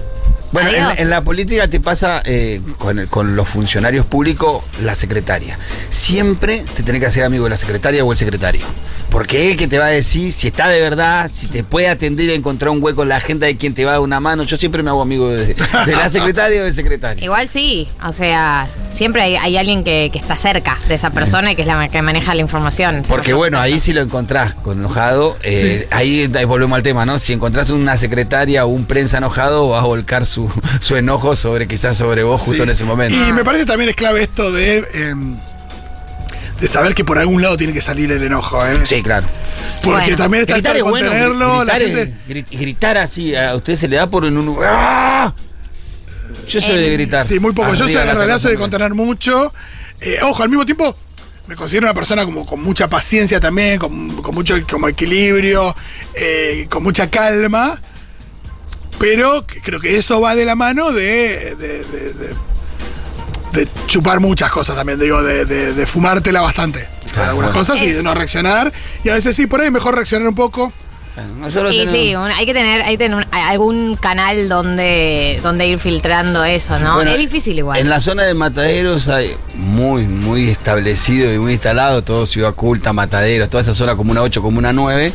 Bueno, 0.52 0.70
en, 0.70 0.82
adiós. 0.82 1.00
en 1.00 1.10
la 1.10 1.22
política 1.22 1.68
te 1.68 1.80
pasa 1.80 2.22
eh, 2.24 2.60
con, 2.78 2.98
el- 2.98 3.08
con 3.08 3.36
los 3.36 3.48
funcionarios 3.48 4.06
públicos, 4.06 4.62
la 4.82 4.94
secretaria. 4.94 5.58
Siempre 5.90 6.64
te 6.76 6.82
tenés 6.82 7.00
que 7.00 7.06
hacer 7.06 7.24
amigo 7.24 7.44
de 7.44 7.50
la 7.50 7.56
secretaria 7.56 8.04
o 8.04 8.12
el 8.12 8.18
secretario. 8.18 8.64
Porque 9.10 9.46
es 9.46 9.50
el 9.52 9.56
que 9.56 9.68
te 9.68 9.78
va 9.78 9.86
a 9.86 9.90
decir 9.90 10.32
si 10.32 10.48
está 10.48 10.68
de 10.68 10.80
verdad, 10.82 11.30
si 11.32 11.46
te 11.46 11.64
puede 11.64 11.88
atender 11.88 12.28
y 12.28 12.32
encontrar 12.34 12.70
un 12.70 12.82
hueco 12.82 13.02
en 13.02 13.08
la 13.08 13.16
agenda 13.16 13.46
de 13.46 13.56
quien 13.56 13.72
te 13.74 13.84
va 13.84 13.92
a 13.92 13.94
dar 13.94 14.00
una 14.02 14.20
mano. 14.20 14.42
Yo 14.42 14.56
siempre 14.58 14.82
me 14.82 14.90
hago 14.90 15.00
amigo 15.00 15.28
de, 15.30 15.54
de 15.54 15.96
la 15.96 16.08
secretaria 16.12 16.60
o 16.60 16.64
del 16.64 16.74
secretario. 16.74 17.24
Igual 17.24 17.48
sí, 17.48 17.88
o 18.04 18.12
sea, 18.12 18.68
siempre 18.92 19.22
hay, 19.22 19.36
hay 19.36 19.56
alguien 19.56 19.82
que, 19.82 20.10
que 20.12 20.18
está 20.18 20.36
cerca 20.36 20.78
de 20.88 20.94
esa 20.94 21.08
persona 21.10 21.52
y 21.52 21.56
que 21.56 21.62
es 21.62 21.68
la 21.68 21.88
que 21.88 22.02
maneja 22.02 22.34
la 22.34 22.42
información. 22.42 23.02
Porque 23.08 23.32
bueno, 23.32 23.58
ahí 23.58 23.80
si 23.80 23.94
lo 23.94 24.02
encontrás 24.02 24.54
con 24.54 24.78
enojado, 24.78 25.38
eh, 25.42 25.88
ahí, 25.90 26.30
ahí 26.34 26.44
volvemos 26.44 26.76
al 26.76 26.82
tema, 26.82 27.06
¿no? 27.06 27.18
Si 27.18 27.32
encontrás 27.32 27.70
una 27.70 27.96
secretaria 27.96 28.66
o 28.66 28.68
un 28.68 28.84
prensa 28.84 29.18
enojado, 29.18 29.70
vas 29.70 29.82
a 29.82 29.86
volcar 29.86 30.26
su, 30.26 30.37
su 30.80 30.96
enojo 30.96 31.34
sobre 31.34 31.66
quizás 31.66 31.96
sobre 31.96 32.22
vos 32.22 32.40
justo 32.42 32.56
Sí. 32.58 32.62
en 32.62 32.70
ese 32.70 32.84
momento. 32.84 33.16
Y 33.16 33.32
me 33.32 33.44
parece 33.44 33.64
también 33.66 33.90
es 33.90 33.96
clave 33.96 34.22
esto 34.22 34.52
de, 34.52 34.84
em, 34.94 35.36
de 36.60 36.68
saber 36.68 36.94
que 36.94 37.04
por 37.04 37.18
algún 37.18 37.40
lado 37.42 37.56
tiene 37.56 37.72
que 37.72 37.80
salir 37.80 38.10
el 38.12 38.22
enojo, 38.22 38.64
¿eh? 38.66 38.78
Sí, 38.84 39.02
claro. 39.02 39.26
Porque 39.82 39.98
Bueno. 40.00 40.16
también 40.16 40.40
está 40.42 40.54
Gritar 40.54 40.76
es 40.76 40.84
de 40.84 40.90
bueno, 40.90 41.08
contenerlo, 41.08 41.58
gritar, 41.64 42.96
gente... 42.96 42.98
así, 43.00 43.34
a 43.34 43.54
usted 43.54 43.76
se 43.76 43.88
le 43.88 43.96
da 43.96 44.08
por 44.08 44.24
en 44.24 44.36
un... 44.36 44.56
¡Ah! 44.62 45.32
Yo 46.48 46.60
soy 46.60 46.76
de 46.78 46.90
gritar. 46.92 47.24
Sí, 47.24 47.38
muy 47.38 47.52
poco. 47.52 47.70
Yo 47.74 47.84
soy 47.84 47.96
en 47.96 48.06
la 48.06 48.14
realidad 48.14 48.38
soy 48.38 48.52
de 48.52 48.58
contener 48.58 48.94
mucho. 48.94 49.52
Eh, 50.00 50.18
ojo, 50.22 50.42
al 50.42 50.48
mismo 50.48 50.64
tiempo 50.64 50.96
me 51.46 51.56
considero 51.56 51.86
una 51.86 51.94
persona 51.94 52.24
como 52.24 52.44
con 52.44 52.62
mucha 52.62 52.88
paciencia 52.88 53.40
también, 53.40 53.78
con, 53.78 54.22
con 54.22 54.34
mucho 54.34 54.54
como 54.70 54.88
equilibrio, 54.88 55.74
eh, 56.14 56.66
con 56.68 56.82
mucha 56.82 57.08
calma. 57.08 57.80
Pero 58.98 59.44
creo 59.62 59.80
que 59.80 59.96
eso 59.96 60.20
va 60.20 60.34
de 60.34 60.44
la 60.44 60.54
mano 60.56 60.92
de, 60.92 61.54
de, 61.56 61.84
de- 61.84 62.12
de- 62.14 62.34
de 63.52 63.68
chupar 63.86 64.20
muchas 64.20 64.50
cosas 64.50 64.76
también, 64.76 64.98
digo, 64.98 65.22
de, 65.22 65.44
de- 65.44 65.72
de 65.72 65.86
fumártela 65.86 66.40
bastante. 66.40 66.86
Claro, 67.12 67.30
algunas 67.30 67.52
bueno. 67.52 67.66
cosas 67.66 67.82
y 67.82 67.90
de 67.92 68.02
no 68.02 68.14
reaccionar. 68.14 68.72
Y 69.04 69.08
a 69.08 69.14
veces 69.14 69.34
sí, 69.36 69.46
por 69.46 69.60
ahí 69.60 69.70
mejor 69.70 69.94
reaccionar 69.94 70.28
un 70.28 70.34
poco. 70.34 70.72
Nosotros 71.38 71.72
Y 71.72 71.78
tenemos- 71.84 71.94
sí, 72.00 72.14
un- 72.14 72.30
hay 72.30 72.46
que 72.46 72.54
tener, 72.54 72.82
hay 72.82 72.96
que 72.96 73.04
tener 73.04 73.16
un- 73.18 73.26
algún 73.34 73.96
canal 73.96 74.48
donde, 74.48 75.40
donde 75.42 75.66
ir 75.66 75.78
filtrando 75.78 76.44
eso, 76.44 76.78
¿no? 76.80 76.94
Bueno, 76.94 77.10
es 77.12 77.18
difícil 77.18 77.58
igual. 77.58 77.78
En 77.78 77.88
la 77.88 78.00
zona 78.00 78.24
de 78.24 78.34
Mataderos 78.34 79.08
hay 79.08 79.34
muy, 79.54 80.04
muy 80.04 80.48
establecido 80.50 81.32
y 81.32 81.38
muy 81.38 81.52
instalado, 81.52 82.02
todo 82.02 82.26
Ciudad 82.26 82.54
Culta, 82.54 82.92
Mataderos, 82.92 83.48
toda 83.50 83.62
esa 83.62 83.74
zona 83.74 83.96
como 83.96 84.10
una 84.12 84.22
8, 84.22 84.42
como 84.42 84.58
una 84.58 84.72
9. 84.72 85.12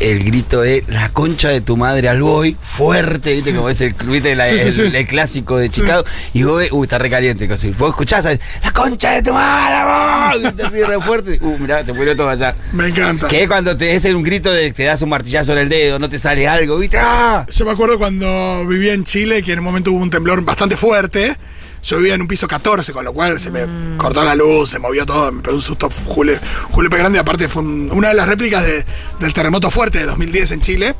El 0.00 0.24
grito 0.24 0.60
de 0.60 0.84
la 0.88 1.08
concha 1.10 1.48
de 1.48 1.60
tu 1.60 1.76
madre 1.76 2.08
al 2.08 2.22
boy, 2.22 2.56
fuerte, 2.62 3.34
¿viste? 3.34 3.54
Como 3.54 3.68
es 3.68 3.80
el, 3.80 3.94
¿viste? 3.94 4.34
La- 4.34 4.48
Sí, 4.48 4.58
sí, 4.58 4.64
el, 4.80 4.90
sí. 4.92 4.96
el 4.96 5.06
clásico 5.06 5.56
de 5.56 5.70
Sí. 5.70 5.80
Chicago. 5.80 6.04
Y 6.34 6.42
Goe, 6.42 6.68
uy, 6.72 6.84
está 6.84 6.98
recaliente. 6.98 7.46
Casi. 7.48 7.70
Vos 7.70 7.90
escuchás, 7.90 8.22
¿sabes? 8.24 8.40
la 8.64 8.70
concha 8.72 9.12
de 9.12 9.22
tu 9.22 9.32
madre, 9.32 10.32
boy, 10.34 10.42
grita 10.42 10.66
así 10.68 10.82
re 10.82 11.00
fuerte. 11.00 11.38
Uh, 11.40 11.56
mirá, 11.58 11.84
se 11.84 11.92
murió 11.92 12.16
todo 12.16 12.28
allá. 12.28 12.54
Me 12.72 12.88
encanta. 12.88 13.28
Que 13.28 13.42
es 13.42 13.48
cuando 13.48 13.76
te 13.76 13.94
es 13.94 14.04
un 14.06 14.22
grito 14.22 14.52
de 14.52 14.72
te 14.72 14.84
das 14.84 15.02
un 15.02 15.08
martillazo 15.10 15.37
en 15.46 15.58
el 15.58 15.68
dedo, 15.68 15.98
no 15.98 16.08
te 16.10 16.18
sale 16.18 16.48
algo, 16.48 16.76
¿viste? 16.78 16.98
¡Ah! 17.00 17.46
Yo 17.50 17.64
me 17.64 17.70
acuerdo 17.72 17.98
cuando 17.98 18.66
vivía 18.66 18.92
en 18.94 19.04
Chile, 19.04 19.42
que 19.42 19.52
en 19.52 19.60
un 19.60 19.64
momento 19.64 19.92
hubo 19.92 20.00
un 20.02 20.10
temblor 20.10 20.42
bastante 20.44 20.76
fuerte. 20.76 21.36
Yo 21.82 21.98
vivía 21.98 22.14
en 22.14 22.22
un 22.22 22.26
piso 22.28 22.48
14, 22.48 22.92
con 22.92 23.04
lo 23.04 23.12
cual 23.12 23.38
se 23.38 23.52
me 23.52 23.60
cortó 23.96 24.24
la 24.24 24.34
luz, 24.34 24.70
se 24.70 24.80
movió 24.80 25.06
todo, 25.06 25.30
me 25.30 25.42
pegó 25.42 25.54
un 25.56 25.62
susto 25.62 25.88
Julio, 26.06 26.36
Julio 26.70 26.90
P. 26.90 26.96
Grande. 26.98 27.18
Aparte, 27.20 27.48
fue 27.48 27.62
un- 27.62 27.88
una 27.92 28.08
de 28.08 28.14
las 28.14 28.28
réplicas 28.28 28.64
de- 28.64 28.84
del 29.20 29.32
terremoto 29.32 29.70
fuerte 29.70 29.98
de 29.98 30.06
2010 30.06 30.50
en 30.50 30.60
Chile. 30.60 30.94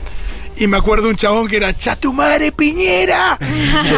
Y 0.60 0.66
me 0.66 0.76
acuerdo 0.76 1.08
un 1.08 1.14
chabón 1.14 1.46
que 1.46 1.56
era 1.56 1.72
Chatumare 1.76 2.50
Piñera. 2.50 3.38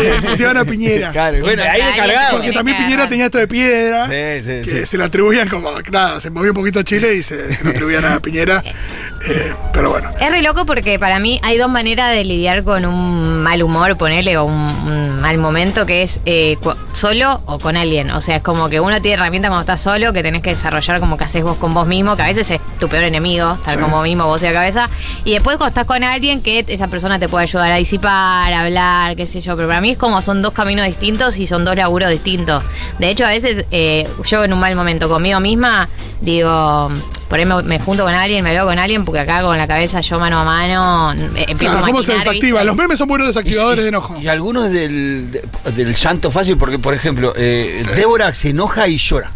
Eh, 0.02 0.46
a 0.56 0.64
Piñera. 0.64 1.10
Claro, 1.12 1.38
bueno, 1.40 1.62
ahí 1.62 1.68
Porque 1.80 1.86
descargado. 1.86 2.36
Porque 2.36 2.52
también 2.52 2.76
Piñera 2.78 3.08
tenía 3.08 3.24
esto 3.26 3.38
de 3.38 3.48
piedra. 3.48 4.06
Sí, 4.06 4.44
sí, 4.44 4.70
que 4.70 4.80
sí. 4.80 4.86
se 4.86 4.98
lo 4.98 5.04
atribuían 5.04 5.48
como, 5.48 5.70
nada, 5.90 6.20
se 6.20 6.30
movió 6.30 6.50
un 6.50 6.56
poquito 6.56 6.82
Chile 6.82 7.14
y 7.14 7.22
se, 7.22 7.52
se 7.54 7.64
lo 7.64 7.70
atribuían 7.70 8.04
a 8.04 8.20
Piñera. 8.20 8.62
Pero 9.72 9.90
bueno. 9.90 10.10
Es 10.18 10.30
re 10.30 10.42
loco 10.42 10.64
porque 10.66 10.98
para 10.98 11.18
mí 11.18 11.40
hay 11.42 11.58
dos 11.58 11.70
maneras 11.70 12.12
de 12.12 12.24
lidiar 12.24 12.64
con 12.64 12.84
un 12.86 13.42
mal 13.42 13.62
humor, 13.62 13.96
ponele, 13.96 14.36
o 14.38 14.44
un, 14.44 14.54
un 14.54 15.20
mal 15.20 15.36
momento, 15.38 15.86
que 15.86 16.02
es 16.02 16.20
eh, 16.26 16.56
solo 16.92 17.40
o 17.46 17.58
con 17.58 17.76
alguien. 17.76 18.10
O 18.10 18.20
sea, 18.20 18.36
es 18.36 18.42
como 18.42 18.68
que 18.68 18.80
uno 18.80 19.00
tiene 19.02 19.14
herramientas 19.14 19.50
cuando 19.50 19.60
estás 19.60 19.80
solo, 19.80 20.12
que 20.12 20.22
tenés 20.22 20.42
que 20.42 20.50
desarrollar 20.50 21.00
como 21.00 21.16
que 21.16 21.24
haces 21.24 21.42
vos 21.42 21.56
con 21.56 21.74
vos 21.74 21.86
mismo, 21.86 22.16
que 22.16 22.22
a 22.22 22.26
veces 22.26 22.50
es 22.50 22.60
tu 22.78 22.88
peor 22.88 23.04
enemigo, 23.04 23.54
estar 23.54 23.74
Sí. 23.74 23.80
con 23.80 23.90
vos 23.90 24.02
mismo, 24.02 24.26
vos 24.26 24.42
y 24.42 24.46
la 24.46 24.52
cabeza. 24.52 24.88
Y 25.24 25.32
después 25.32 25.56
cuando 25.58 25.68
estás 25.68 25.84
con 25.86 26.02
alguien, 26.02 26.42
que 26.42 26.64
esa 26.66 26.88
persona 26.88 27.18
te 27.18 27.28
puede 27.28 27.44
ayudar 27.44 27.70
a 27.70 27.76
disipar, 27.76 28.52
a 28.52 28.62
hablar, 28.62 29.16
qué 29.16 29.26
sé 29.26 29.40
yo. 29.40 29.54
Pero 29.56 29.68
para 29.68 29.80
mí 29.80 29.90
es 29.92 29.98
como 29.98 30.20
son 30.22 30.42
dos 30.42 30.52
caminos 30.52 30.86
distintos 30.86 31.38
y 31.38 31.46
son 31.46 31.64
dos 31.64 31.76
laburos 31.76 32.10
distintos. 32.10 32.64
De 32.98 33.10
hecho, 33.10 33.24
a 33.26 33.30
veces 33.30 33.64
eh, 33.70 34.08
yo 34.24 34.44
en 34.44 34.52
un 34.52 34.60
mal 34.60 34.74
momento 34.74 35.08
conmigo 35.08 35.40
misma 35.40 35.88
digo... 36.20 36.90
Por 37.30 37.38
ahí 37.38 37.46
me, 37.46 37.62
me 37.62 37.78
junto 37.78 38.02
con 38.04 38.12
alguien, 38.12 38.44
me 38.44 38.50
veo 38.50 38.66
con 38.66 38.78
alguien, 38.78 39.04
porque 39.06 39.20
acá 39.20 39.40
con 39.42 39.56
la 39.56 39.66
cabeza 39.66 40.00
yo 40.02 40.18
mano 40.18 40.40
a 40.40 40.44
mano 40.44 41.12
eh, 41.14 41.46
empiezo 41.48 41.76
Claro, 41.76 41.78
a 41.86 41.88
¿Cómo 41.88 42.02
se 42.02 42.12
desactiva? 42.12 42.58
¿viste? 42.58 42.64
Los 42.66 42.76
memes 42.76 42.98
son 42.98 43.08
buenos 43.08 43.28
desactivadores 43.28 43.78
Y- 43.78 43.80
y- 43.80 43.84
de 43.84 43.88
enojo. 43.88 44.16
Y 44.20 44.26
algunos 44.28 44.70
del, 44.72 45.30
de- 45.30 45.72
del 45.72 45.94
llanto 45.94 46.30
fácil, 46.32 46.58
porque 46.58 46.78
por 46.80 46.92
ejemplo, 46.92 47.32
eh, 47.36 47.84
Débora 47.94 48.34
se 48.34 48.50
enoja 48.50 48.88
y 48.88 48.96
llora. 48.98 49.30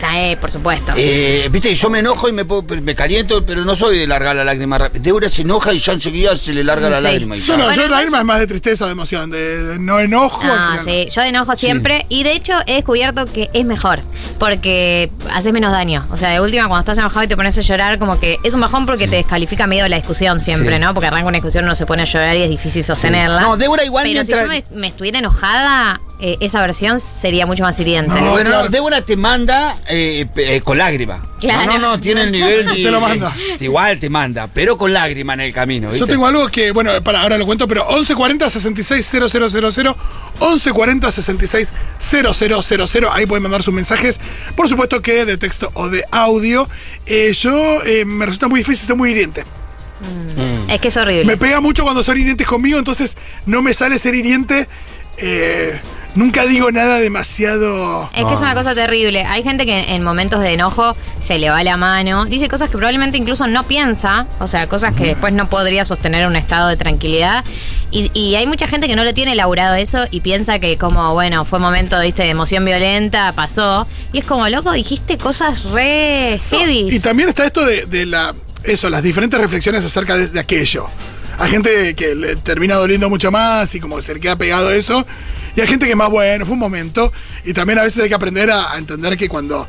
Sí, 0.00 0.36
por 0.40 0.50
supuesto. 0.50 0.92
Eh, 0.96 1.48
Viste, 1.50 1.74
yo 1.74 1.90
me 1.90 1.98
enojo 2.00 2.28
y 2.28 2.32
me, 2.32 2.44
puedo- 2.44 2.64
me 2.82 2.94
caliento, 2.94 3.44
pero 3.44 3.64
no 3.64 3.74
soy 3.76 3.98
de 3.98 4.06
largar 4.06 4.36
la 4.36 4.44
lágrima 4.44 4.78
rápido. 4.78 5.02
Débora 5.02 5.28
se 5.28 5.42
enoja 5.42 5.72
y 5.72 5.78
ya 5.78 5.92
enseguida 5.92 6.36
se 6.36 6.52
le 6.52 6.62
larga 6.64 6.88
la 6.88 6.98
Sí. 6.98 7.04
lágrima. 7.04 7.36
y 7.36 7.40
Yo 7.40 7.56
no, 7.56 7.64
Bueno, 7.64 7.76
yo 7.76 7.88
la 7.88 7.96
lágrima 7.96 8.18
es 8.18 8.24
más 8.24 8.38
de 8.40 8.46
tristeza 8.46 8.84
o 8.84 8.86
de 8.88 8.92
emoción, 8.92 9.30
de, 9.30 9.62
de 9.64 9.78
no 9.78 9.98
enojo. 10.00 10.42
al 10.42 10.50
Ah, 10.50 10.78
sí, 10.84 11.06
yo 11.14 11.22
de 11.22 11.28
enojo 11.28 11.54
siempre. 11.56 12.06
Y 12.08 12.22
de 12.22 12.32
hecho 12.32 12.52
he 12.66 12.74
descubierto 12.74 13.26
que 13.26 13.50
es 13.52 13.64
mejor. 13.64 14.00
Porque 14.38 15.10
haces 15.32 15.52
menos 15.52 15.72
daño. 15.72 16.06
O 16.10 16.16
sea, 16.16 16.30
de 16.30 16.40
última, 16.40 16.68
cuando 16.68 16.80
estás 16.80 16.98
enojado 16.98 17.24
y 17.24 17.28
te 17.28 17.36
pones 17.36 17.56
a 17.58 17.60
llorar, 17.60 17.98
como 17.98 18.18
que 18.20 18.36
es 18.44 18.54
un 18.54 18.60
bajón 18.60 18.86
porque 18.86 19.08
te 19.08 19.16
descalifica 19.16 19.66
medio 19.66 19.86
la 19.88 19.96
discusión 19.96 20.40
siempre, 20.40 20.76
Sí. 20.76 20.82
¿no? 20.84 20.94
Porque 20.94 21.08
arranca 21.08 21.28
una 21.28 21.36
discusión, 21.38 21.64
uno 21.64 21.74
se 21.74 21.86
pone 21.86 22.02
a 22.02 22.04
llorar 22.04 22.36
y 22.36 22.42
es 22.42 22.50
difícil 22.50 22.84
sostenerla. 22.84 23.40
No, 23.40 23.56
Débora 23.56 23.84
igual 23.84 24.04
Pero 24.04 24.14
mientras- 24.14 24.40
si 24.40 24.44
yo 24.46 24.70
me, 24.74 24.80
me 24.80 24.88
estuviera 24.88 25.18
enojada, 25.18 26.00
eh, 26.20 26.36
esa 26.40 26.60
versión 26.60 26.98
sería 27.00 27.46
mucho 27.46 27.62
más 27.62 27.78
hiriente. 27.78 28.10
No, 28.20 28.30
bueno, 28.32 28.50
claro. 28.50 28.64
no, 28.64 28.68
Débora 28.70 29.02
te 29.02 29.16
manda 29.16 29.76
eh, 29.88 30.26
eh, 30.36 30.60
con 30.62 30.76
lágrima. 30.78 31.24
Claro. 31.38 31.66
No, 31.66 31.78
no, 31.78 31.88
no, 31.90 32.00
tiene 32.00 32.22
el 32.22 32.32
nivel 32.32 32.66
de- 32.74 32.74
Te 32.82 32.90
lo 32.90 33.00
manda. 33.00 33.32
eh, 33.38 33.56
igual 33.60 33.98
te 34.00 34.10
manda, 34.10 34.48
pero 34.48 34.76
con 34.76 34.92
lágrima 34.92 35.34
en 35.34 35.40
el 35.40 35.52
camino. 35.52 35.92
Yo 35.94 36.06
tengo 36.06 36.26
algo 36.26 36.48
que, 36.48 36.72
bueno, 36.72 36.90
para 37.02 37.22
ahora 37.22 37.38
lo 37.38 37.46
cuento, 37.46 37.68
pero 37.68 37.84
1140 37.86 38.50
66 38.50 39.06
000 39.06 39.28
1140 40.40 41.10
66 41.12 41.72
000 42.00 43.10
ahí 43.12 43.26
pueden 43.26 43.42
mandar 43.42 43.62
sus 43.62 43.72
mensajes, 43.74 44.18
por 44.56 44.68
supuesto 44.68 45.00
que 45.02 45.24
de 45.24 45.38
texto 45.38 45.70
o 45.74 45.88
de 45.88 46.04
audio. 46.10 46.68
Eh, 47.06 47.32
yo 47.34 47.82
eh, 47.84 48.04
me 48.04 48.26
resulta 48.26 48.48
muy 48.48 48.60
difícil 48.60 48.86
ser 48.86 48.96
muy 48.96 49.10
hiriente. 49.12 49.44
Es 50.68 50.80
que 50.80 50.88
es 50.88 50.96
horrible. 50.96 51.24
Me 51.24 51.36
pega 51.36 51.60
mucho 51.60 51.82
cuando 51.82 52.02
son 52.02 52.18
hirientes 52.20 52.46
conmigo, 52.46 52.78
entonces 52.78 53.16
no 53.46 53.62
me 53.62 53.74
sale 53.74 53.98
ser 53.98 54.14
hiriente. 54.14 54.68
Eh, 55.16 55.80
nunca 56.14 56.46
digo 56.46 56.70
nada 56.70 56.98
demasiado. 56.98 58.10
Es 58.14 58.24
que 58.24 58.32
es 58.32 58.38
una 58.38 58.54
cosa 58.54 58.74
terrible. 58.74 59.24
Hay 59.24 59.42
gente 59.42 59.66
que 59.66 59.94
en 59.94 60.02
momentos 60.02 60.40
de 60.40 60.52
enojo 60.54 60.96
se 61.20 61.38
le 61.38 61.50
va 61.50 61.62
la 61.62 61.76
mano, 61.76 62.24
dice 62.26 62.48
cosas 62.48 62.70
que 62.70 62.76
probablemente 62.76 63.18
incluso 63.18 63.46
no 63.46 63.64
piensa, 63.64 64.26
o 64.40 64.46
sea, 64.46 64.66
cosas 64.66 64.94
que 64.94 65.04
después 65.04 65.32
no 65.32 65.48
podría 65.48 65.84
sostener 65.84 66.26
un 66.26 66.36
estado 66.36 66.68
de 66.68 66.76
tranquilidad. 66.76 67.44
Y, 67.90 68.10
y 68.14 68.34
hay 68.34 68.46
mucha 68.46 68.66
gente 68.68 68.86
que 68.86 68.96
no 68.96 69.04
lo 69.04 69.14
tiene 69.14 69.32
elaborado 69.32 69.74
eso 69.74 70.06
y 70.10 70.20
piensa 70.20 70.58
que 70.58 70.76
como, 70.76 71.14
bueno, 71.14 71.44
fue 71.44 71.58
momento, 71.58 72.00
viste, 72.00 72.22
de 72.22 72.30
emoción 72.30 72.64
violenta, 72.64 73.32
pasó. 73.32 73.86
Y 74.12 74.18
es 74.18 74.24
como, 74.24 74.48
loco, 74.48 74.72
dijiste 74.72 75.18
cosas 75.18 75.64
re 75.64 76.40
heavy. 76.50 76.88
Y 76.90 77.00
también 77.00 77.28
está 77.28 77.46
esto 77.46 77.64
de, 77.64 77.86
de 77.86 78.06
la. 78.06 78.34
Eso, 78.64 78.90
las 78.90 79.02
diferentes 79.02 79.40
reflexiones 79.40 79.84
acerca 79.84 80.16
de, 80.16 80.28
de 80.28 80.40
aquello. 80.40 80.88
Hay 81.38 81.50
gente 81.50 81.94
que 81.94 82.16
le 82.16 82.34
termina 82.36 82.74
doliendo 82.74 83.08
mucho 83.08 83.30
más 83.30 83.72
y 83.74 83.80
como 83.80 83.96
que 83.96 84.02
se 84.02 84.12
le 84.14 84.20
queda 84.20 84.36
pegado 84.36 84.72
eso. 84.72 85.06
Y 85.58 85.60
hay 85.60 85.66
gente 85.66 85.88
que 85.88 85.96
más, 85.96 86.08
bueno, 86.08 86.46
fue 86.46 86.52
un 86.52 86.60
momento. 86.60 87.12
Y 87.44 87.52
también 87.52 87.80
a 87.80 87.82
veces 87.82 88.00
hay 88.04 88.08
que 88.08 88.14
aprender 88.14 88.48
a, 88.48 88.78
entender 88.78 89.16
que 89.16 89.28
cuando. 89.28 89.66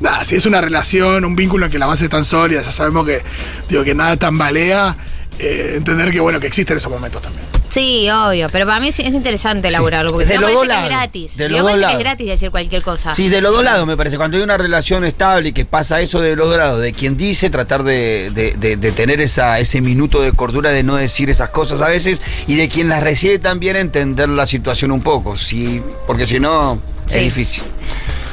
Nada, 0.00 0.24
si 0.24 0.34
es 0.34 0.46
una 0.46 0.60
relación, 0.60 1.24
un 1.24 1.36
vínculo 1.36 1.66
en 1.66 1.70
que 1.70 1.78
la 1.78 1.86
base 1.86 2.06
es 2.06 2.10
tan 2.10 2.24
sólida, 2.24 2.60
ya 2.60 2.72
sabemos 2.72 3.06
que, 3.06 3.22
digo, 3.68 3.84
que 3.84 3.94
nada 3.94 4.16
tambalea, 4.16 4.96
eh, 5.38 5.74
entender 5.76 6.10
que, 6.10 6.18
bueno, 6.18 6.40
que 6.40 6.48
existen 6.48 6.76
esos 6.76 6.90
momentos 6.90 7.22
también. 7.22 7.57
Sí, 7.78 8.10
obvio, 8.10 8.48
pero 8.50 8.66
para 8.66 8.80
mí 8.80 8.88
es 8.88 8.98
es 8.98 9.14
interesante 9.14 9.68
elaborarlo, 9.68 10.10
porque 10.10 10.26
De 10.26 10.34
no 10.34 10.40
los 10.42 10.50
dos 10.52 10.60
que 10.62 10.66
es 10.66 10.74
lados. 10.74 10.88
gratis. 10.88 11.36
De 11.36 11.48
los 11.48 11.58
dos 11.60 11.66
parece 11.70 11.76
que 11.76 11.80
lados. 11.82 11.98
es 11.98 12.04
gratis 12.04 12.26
decir 12.26 12.50
cualquier 12.50 12.82
cosa. 12.82 13.14
Sí, 13.14 13.28
de 13.28 13.40
los 13.40 13.52
dos 13.52 13.62
lados 13.64 13.86
me 13.86 13.96
parece. 13.96 14.16
Cuando 14.16 14.36
hay 14.36 14.42
una 14.42 14.56
relación 14.58 15.04
estable 15.04 15.50
y 15.50 15.52
que 15.52 15.64
pasa 15.64 16.00
eso 16.00 16.20
de 16.20 16.34
los 16.34 16.48
dos 16.48 16.56
lados, 16.56 16.80
de 16.80 16.92
quien 16.92 17.16
dice, 17.16 17.50
tratar 17.50 17.84
de, 17.84 18.30
de- 18.34 18.54
de- 18.58 18.76
de 18.76 18.92
tener 18.92 19.20
esa, 19.20 19.60
ese 19.60 19.80
minuto 19.80 20.20
de 20.20 20.32
cordura 20.32 20.70
de 20.70 20.82
no 20.82 20.96
decir 20.96 21.30
esas 21.30 21.50
cosas 21.50 21.80
a 21.80 21.86
veces, 21.88 22.20
y 22.48 22.56
de 22.56 22.68
quien 22.68 22.88
las 22.88 23.02
recibe 23.02 23.38
también 23.38 23.76
entender 23.76 24.28
la 24.28 24.46
situación 24.46 24.90
un 24.90 25.00
poco, 25.02 25.36
sí, 25.38 25.80
porque 26.06 26.26
si 26.26 26.40
no, 26.40 26.80
Sí. 27.06 27.16
es 27.18 27.22
difícil. 27.24 27.62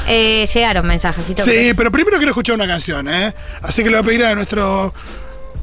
Eh, 0.08 0.48
llegaron 0.54 0.86
mensajes, 0.86 1.24
Sí, 1.44 1.72
pero 1.76 1.92
primero 1.92 2.18
quiero 2.18 2.32
escuchar 2.32 2.56
una 2.56 2.68
canción, 2.68 3.08
¿eh? 3.10 3.34
Así 3.62 3.84
que 3.84 3.90
le 3.90 3.98
voy 3.98 4.04
a 4.04 4.08
pedir 4.08 4.26
a 4.26 4.36
nuestro 4.36 4.94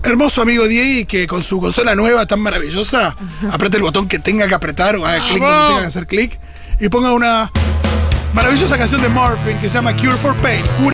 hermoso 0.02 0.42
amigo 0.42 0.66
Diego 0.66 1.06
que 1.06 1.26
con 1.26 1.42
su 1.42 1.60
consola 1.60 1.94
nueva 1.94 2.26
tan 2.26 2.40
maravillosa 2.40 3.16
apriete 3.50 3.76
el 3.76 3.82
botón 3.82 4.08
que 4.08 4.18
tenga 4.18 4.48
que 4.48 4.54
apretar 4.54 4.96
o 4.96 5.06
haga 5.06 5.18
clic 5.28 5.42
donde 5.42 5.66
tenga 5.68 5.80
que 5.80 5.86
hacer 5.86 6.06
clic 6.06 6.40
y 6.80 6.88
ponga 6.88 7.12
una 7.12 7.50
maravillosa 8.34 8.76
canción 8.76 9.00
de 9.02 9.08
Morphine 9.08 9.60
que 9.60 9.68
se 9.68 9.74
llama 9.74 9.94
Cure 9.94 10.16
for 10.16 10.34
Pain. 10.36 10.64